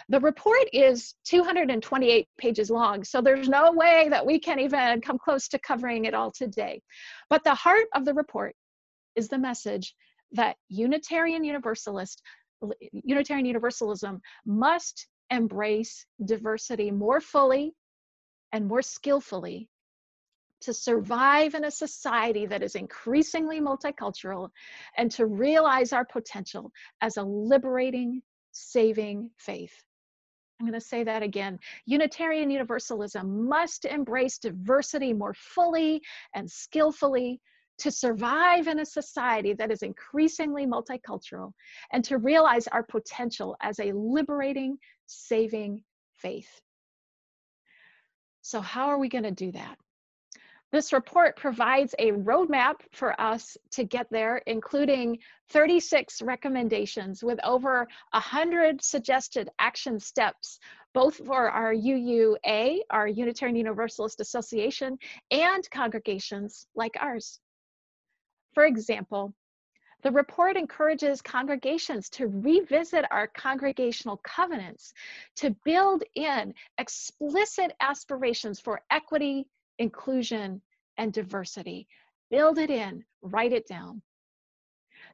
The 0.10 0.22
report 0.22 0.68
is 0.74 1.14
228 1.26 2.28
pages 2.40 2.72
long, 2.72 3.04
so 3.04 3.22
there's 3.22 3.48
no 3.48 3.74
way 3.74 4.08
that 4.10 4.26
we 4.26 4.40
can 4.40 4.60
even 4.60 5.02
come 5.02 5.20
close 5.20 5.50
to 5.50 5.60
covering 5.60 6.06
it 6.06 6.16
all 6.16 6.32
today. 6.32 6.82
But 7.30 7.44
the 7.44 7.54
heart 7.54 7.86
of 7.94 8.06
the 8.06 8.16
report 8.16 8.56
is 9.16 9.28
the 9.28 9.38
message 9.38 9.94
that 10.32 10.58
Unitarian 10.70 11.44
Universalist, 11.44 12.22
Unitarian 12.92 13.46
Universalism 13.46 14.22
must 14.46 15.08
embrace 15.30 16.06
diversity 16.26 16.92
more 16.92 17.22
fully 17.22 17.74
and 18.52 18.68
more 18.68 18.82
skillfully 18.82 19.70
to 20.62 20.74
survive 20.74 21.54
in 21.54 21.66
a 21.66 21.72
society 21.72 22.46
that 22.48 22.64
is 22.64 22.76
increasingly 22.76 23.60
multicultural 23.60 24.50
and 24.98 25.12
to 25.12 25.26
realize 25.26 25.94
our 25.94 26.06
potential 26.06 26.72
as 27.02 27.18
a 27.18 27.24
liberating, 27.24 28.22
saving 28.52 29.30
faith. 29.38 29.84
I'm 30.60 30.66
going 30.66 30.80
to 30.80 30.86
say 30.86 31.04
that 31.04 31.22
again. 31.22 31.60
Unitarian 31.86 32.50
Universalism 32.50 33.48
must 33.48 33.86
embrace 33.86 34.40
diversity 34.40 35.14
more 35.14 35.36
fully 35.36 36.02
and 36.34 36.50
skillfully 36.50 37.40
to 37.80 37.92
survive 37.92 38.68
in 38.68 38.80
a 38.80 38.86
society 38.86 39.54
that 39.54 39.72
is 39.72 39.84
increasingly 39.84 40.66
multicultural 40.66 41.54
and 41.92 42.04
to 42.06 42.18
realize 42.18 42.68
our 42.68 42.84
potential 42.84 43.56
as 43.62 43.80
a 43.80 43.92
liberating, 43.94 44.78
saving 45.06 45.84
faith. 46.16 46.62
So, 48.42 48.62
how 48.62 48.88
are 48.88 48.98
we 48.98 49.10
going 49.10 49.26
to 49.26 49.32
do 49.32 49.52
that? 49.52 49.78
This 50.72 50.92
report 50.92 51.38
provides 51.38 51.96
a 51.98 52.12
roadmap 52.12 52.82
for 52.92 53.20
us 53.22 53.56
to 53.72 53.86
get 53.86 54.08
there, 54.12 54.42
including 54.48 55.20
36 55.50 56.22
recommendations 56.22 57.24
with 57.24 57.40
over 57.46 57.88
100 58.12 58.84
suggested 58.84 59.50
action 59.60 59.98
steps, 59.98 60.60
both 60.94 61.16
for 61.26 61.50
our 61.50 61.74
UUA, 61.74 62.80
our 62.90 63.08
Unitarian 63.08 63.56
Universalist 63.56 64.20
Association, 64.20 64.98
and 65.32 65.70
congregations 65.72 66.68
like 66.76 66.98
ours. 67.00 67.40
For 68.58 68.66
example, 68.66 69.36
the 70.02 70.10
report 70.10 70.58
encourages 70.58 71.22
congregations 71.22 72.10
to 72.10 72.26
revisit 72.26 73.06
our 73.12 73.28
congregational 73.28 74.18
covenants 74.24 74.94
to 75.36 75.56
build 75.64 76.04
in 76.16 76.56
explicit 76.80 77.74
aspirations 77.82 78.60
for 78.60 78.82
equity, 78.90 79.46
inclusion, 79.78 80.64
and 80.98 81.14
diversity. 81.14 81.88
Build 82.32 82.58
it 82.58 82.72
in, 82.72 83.06
write 83.22 83.54
it 83.54 83.68
down. 83.68 84.02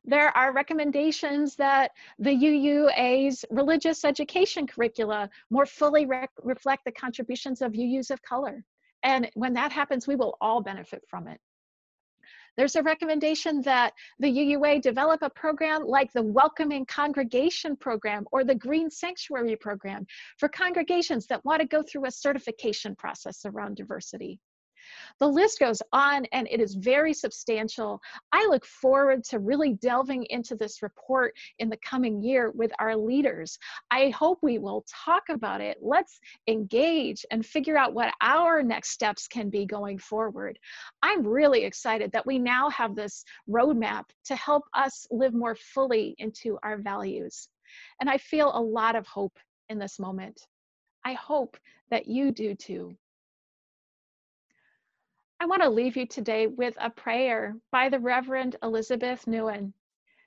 There 0.06 0.30
are 0.30 0.54
recommendations 0.54 1.58
that 1.58 1.92
the 2.20 2.32
UUA's 2.32 3.44
religious 3.50 4.06
education 4.06 4.68
curricula 4.68 5.30
more 5.50 5.66
fully 5.66 6.06
re 6.06 6.28
reflect 6.44 6.86
the 6.86 6.94
contributions 6.94 7.62
of 7.62 7.74
UUs 7.74 8.10
of 8.10 8.22
color. 8.22 8.64
And 9.04 9.30
when 9.34 9.52
that 9.56 9.74
happens, 9.74 10.08
we 10.08 10.16
will 10.16 10.38
all 10.40 10.62
benefit 10.62 11.04
from 11.10 11.28
it. 11.28 11.42
There's 12.56 12.76
a 12.76 12.84
recommendation 12.84 13.62
that 13.64 13.94
the 14.20 14.28
UUA 14.28 14.82
develop 14.82 15.24
a 15.24 15.30
program 15.30 15.86
like 15.86 16.14
the 16.14 16.22
Welcoming 16.22 16.86
Congregation 16.86 17.76
Program 17.76 18.26
or 18.32 18.44
the 18.44 18.54
Green 18.54 18.92
Sanctuary 18.92 19.56
Program 19.56 20.06
for 20.38 20.50
congregations 20.50 21.26
that 21.28 21.44
want 21.46 21.62
to 21.62 21.68
go 21.68 21.82
through 21.82 22.06
a 22.06 22.12
certification 22.12 22.96
process 22.96 23.46
around 23.46 23.78
diversity. 23.78 24.40
The 25.20 25.28
list 25.28 25.60
goes 25.60 25.82
on 25.92 26.26
and 26.32 26.48
it 26.50 26.60
is 26.60 26.76
very 26.76 27.14
substantial. 27.14 28.02
I 28.32 28.46
look 28.48 28.66
forward 28.66 29.24
to 29.26 29.40
really 29.40 29.74
delving 29.74 30.26
into 30.30 30.56
this 30.56 30.82
report 30.82 31.36
in 31.60 31.70
the 31.70 31.78
coming 31.78 32.22
year 32.22 32.52
with 32.52 32.72
our 32.80 32.96
leaders. 32.96 33.58
I 33.92 34.10
hope 34.10 34.40
we 34.42 34.60
will 34.60 34.86
talk 35.06 35.24
about 35.30 35.62
it. 35.62 35.78
Let's 35.82 36.20
engage 36.48 37.26
and 37.32 37.46
figure 37.46 37.78
out 37.78 37.94
what 37.94 38.14
our 38.22 38.64
next 38.64 38.92
steps 38.92 39.28
can 39.28 39.50
be 39.50 39.66
going 39.66 39.98
forward. 39.98 40.60
I'm 41.02 41.26
really 41.26 41.64
excited 41.64 42.12
that 42.12 42.26
we 42.26 42.40
now 42.40 42.70
have 42.70 42.96
this 42.96 43.24
roadmap 43.50 44.06
to 44.26 44.36
help 44.36 44.64
us 44.74 45.08
live 45.12 45.34
more 45.34 45.56
fully 45.56 46.16
into 46.18 46.58
our 46.64 46.78
values. 46.78 47.50
And 48.00 48.10
I 48.10 48.18
feel 48.18 48.52
a 48.54 48.62
lot 48.62 48.96
of 48.96 49.08
hope 49.08 49.38
in 49.70 49.80
this 49.80 50.00
moment. 50.00 50.40
I 51.06 51.14
hope 51.14 51.58
that 51.90 52.08
you 52.08 52.32
do 52.32 52.56
too. 52.56 52.96
I 55.44 55.46
want 55.46 55.62
to 55.62 55.70
leave 55.70 55.98
you 55.98 56.06
today 56.06 56.48
with 56.48 56.74
a 56.80 56.90
prayer 56.90 57.54
by 57.70 57.90
the 57.90 58.00
Reverend 58.00 58.56
Elizabeth 58.64 59.26
Nguyen. 59.26 59.74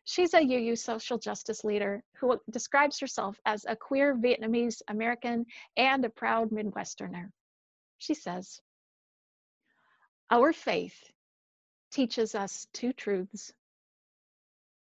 She's 0.05 0.35
a 0.35 0.43
UU 0.43 0.77
social 0.77 1.17
justice 1.17 1.65
leader 1.65 2.05
who 2.17 2.39
describes 2.51 3.01
herself 3.01 3.41
as 3.47 3.65
a 3.65 3.77
queer 3.77 4.15
Vietnamese 4.15 4.83
American 4.89 5.47
and 5.75 6.05
a 6.05 6.11
proud 6.11 6.51
Midwesterner. 6.51 7.31
She 7.97 8.13
says, 8.13 8.61
Our 10.31 10.53
faith 10.53 11.11
teaches 11.91 12.35
us 12.35 12.67
two 12.75 12.93
truths 12.93 13.55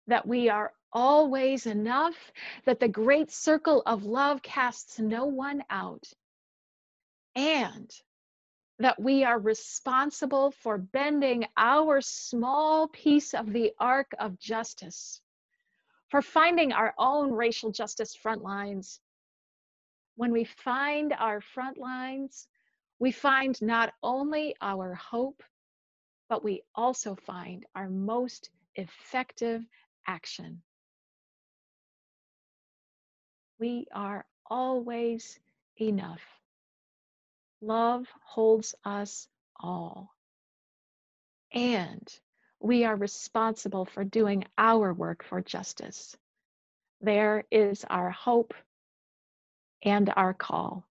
that 0.06 0.28
we 0.28 0.48
are 0.48 0.74
always 0.94 1.66
enough, 1.66 2.32
that 2.66 2.80
the 2.80 2.88
great 2.88 3.32
circle 3.32 3.82
of 3.88 4.06
love 4.06 4.44
casts 4.44 5.00
no 5.00 5.26
one 5.26 5.64
out, 5.72 6.08
and 7.34 7.92
that 8.80 9.00
we 9.00 9.26
are 9.26 9.40
responsible 9.40 10.52
for 10.52 10.78
bending 10.78 11.46
our 11.58 12.02
small 12.02 12.88
piece 12.88 13.34
of 13.34 13.52
the 13.52 13.74
arc 13.80 14.12
of 14.20 14.40
justice, 14.40 15.22
for 16.10 16.22
finding 16.22 16.72
our 16.72 16.94
own 16.98 17.32
racial 17.32 17.72
justice 17.72 18.16
front 18.16 18.42
lines. 18.42 19.02
When 20.16 20.32
we 20.32 20.46
find 20.46 21.14
our 21.14 21.42
front 21.42 21.78
lines, 21.78 22.48
we 23.00 23.12
find 23.12 23.62
not 23.62 23.94
only 24.02 24.56
our 24.62 24.94
hope, 24.94 25.44
but 26.30 26.44
we 26.44 26.62
also 26.76 27.16
find 27.16 27.66
our 27.76 27.90
most 27.90 28.50
effective 28.76 29.66
action. 30.08 30.62
We 33.60 33.88
are 33.94 34.26
always 34.50 35.40
enough. 35.82 36.39
Love 37.62 38.05
holds 38.24 38.76
us 38.86 39.28
all. 39.60 40.14
And 41.53 42.07
we 42.60 42.86
are 42.86 42.95
responsible 42.95 43.86
for 43.86 44.03
doing 44.03 44.45
our 44.57 44.93
work 44.93 45.24
for 45.24 45.41
justice. 45.41 46.16
There 47.01 47.43
is 47.51 47.86
our 47.89 48.10
hope 48.10 48.53
and 49.84 50.12
our 50.16 50.34
call. 50.34 50.86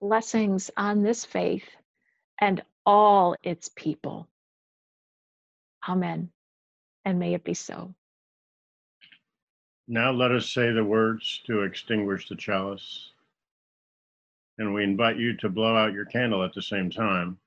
Blessings 0.00 0.70
on 0.76 1.02
this 1.02 1.24
faith 1.24 1.68
and 2.40 2.62
all 2.86 3.36
its 3.42 3.68
people. 3.74 4.28
Amen. 5.86 6.30
And 7.04 7.18
may 7.18 7.34
it 7.34 7.44
be 7.44 7.54
so. 7.54 7.94
Now 9.86 10.12
let 10.12 10.30
us 10.30 10.50
say 10.50 10.70
the 10.70 10.84
words 10.84 11.40
to 11.46 11.62
extinguish 11.62 12.28
the 12.28 12.36
chalice. 12.36 13.12
And 14.58 14.74
we 14.74 14.82
invite 14.82 15.16
you 15.16 15.36
to 15.36 15.48
blow 15.48 15.76
out 15.76 15.92
your 15.92 16.04
candle 16.04 16.42
at 16.42 16.52
the 16.52 16.62
same 16.62 16.90
time. 16.90 17.38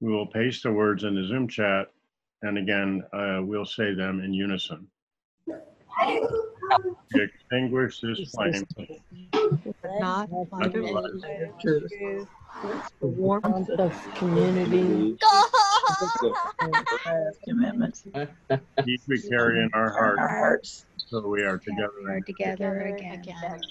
We 0.00 0.10
will 0.10 0.26
paste 0.26 0.62
the 0.62 0.72
words 0.72 1.04
in 1.04 1.14
the 1.14 1.24
Zoom 1.24 1.48
chat, 1.48 1.88
and 2.42 2.56
again, 2.56 3.02
uh, 3.12 3.40
we'll 3.42 3.66
say 3.66 3.94
them 3.94 4.20
in 4.20 4.32
unison. 4.32 4.86
We 7.14 7.22
extinguish 7.22 8.00
this 8.00 8.30
flame 8.30 8.64
Not 10.00 10.30
of 10.30 10.72
the 10.72 10.82
the 10.82 11.52
truth, 11.60 12.28
warmth 13.00 13.70
of 13.70 14.14
community 14.14 15.16
commitments. 17.44 18.04
Each 18.86 19.02
we 19.08 19.20
carry 19.28 19.62
in 19.62 19.70
our 19.74 19.96
Our 19.98 20.28
hearts. 20.28 20.86
so 21.06 21.26
we 21.26 21.42
are 21.42 21.58
together. 21.58 21.90
We're 22.02 22.20
together 22.20 22.96
again. 22.96 23.62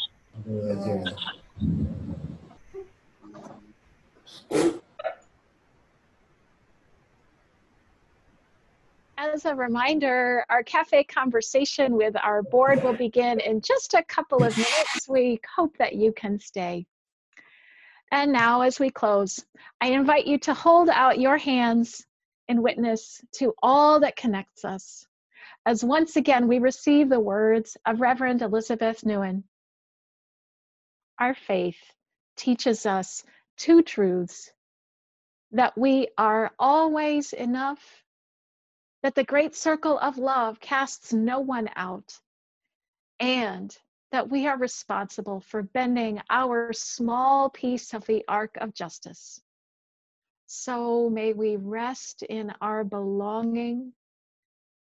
As 9.20 9.46
a 9.46 9.56
reminder, 9.56 10.46
our 10.50 10.64
cafe 10.64 11.04
conversation 11.04 11.94
with 11.94 12.16
our 12.24 12.44
board 12.44 12.84
will 12.84 12.94
begin 12.94 13.40
in 13.40 13.62
just 13.62 13.96
a 13.96 14.04
couple 14.04 14.44
of 14.44 14.56
minutes. 14.56 15.08
We 15.10 15.40
hope 15.56 15.76
that 15.78 15.96
you 15.96 16.12
can 16.12 16.38
stay. 16.40 16.86
And 18.12 18.32
now, 18.32 18.62
as 18.62 18.80
we 18.80 18.90
close, 18.90 19.44
I 19.82 19.90
invite 19.90 20.28
you 20.28 20.38
to 20.40 20.54
hold 20.54 20.90
out 20.90 21.20
your 21.20 21.38
hands 21.38 22.06
in 22.48 22.62
witness 22.62 23.20
to 23.34 23.54
all 23.62 24.00
that 24.00 24.16
connects 24.16 24.64
us, 24.64 25.06
as 25.66 25.84
once 25.84 26.16
again 26.16 26.48
we 26.48 26.60
receive 26.60 27.10
the 27.10 27.20
words 27.20 27.76
of 27.86 28.00
Reverend 28.00 28.44
Elizabeth 28.44 29.02
Nguyen. 29.02 29.44
Our 31.20 31.34
faith 31.34 31.80
teaches 32.36 32.86
us 32.86 33.24
two 33.58 33.82
truths 33.82 34.52
that 35.52 35.78
we 35.78 36.10
are 36.18 36.52
always 36.60 37.34
enough 37.34 38.04
that 39.04 39.16
the 39.16 39.24
great 39.24 39.56
circle 39.56 39.98
of 39.98 40.18
love 40.18 40.60
casts 40.60 41.14
no 41.14 41.40
one 41.40 41.70
out, 41.76 42.20
and 43.20 43.76
that 44.12 44.30
we 44.30 44.48
are 44.48 44.58
responsible 44.58 45.40
for 45.42 45.64
bending 45.64 46.22
our 46.30 46.74
small 46.74 47.50
piece 47.50 47.94
of 47.94 48.06
the 48.06 48.24
arc 48.28 48.58
of 48.58 48.74
justice. 48.74 49.42
So 50.46 51.10
may 51.10 51.34
we 51.34 51.56
rest 51.56 52.24
in 52.24 52.54
our 52.62 52.84
belonging 52.84 53.94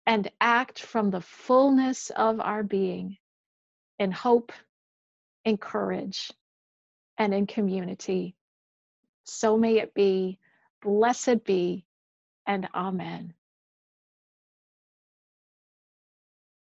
and 0.06 0.30
act 0.40 0.80
from 0.80 1.10
the 1.10 1.22
fullness 1.22 2.10
of 2.10 2.40
our 2.40 2.64
being 2.64 3.18
in 4.00 4.12
hope, 4.12 4.52
in 5.46 5.58
courage, 5.58 6.32
and 7.18 7.34
in 7.34 7.48
community. 7.48 8.36
So 9.24 9.58
may 9.58 9.80
it 9.80 9.94
be. 9.94 10.40
Blessed 10.82 11.44
be, 11.46 11.86
and 12.46 12.68
amen. 12.76 13.34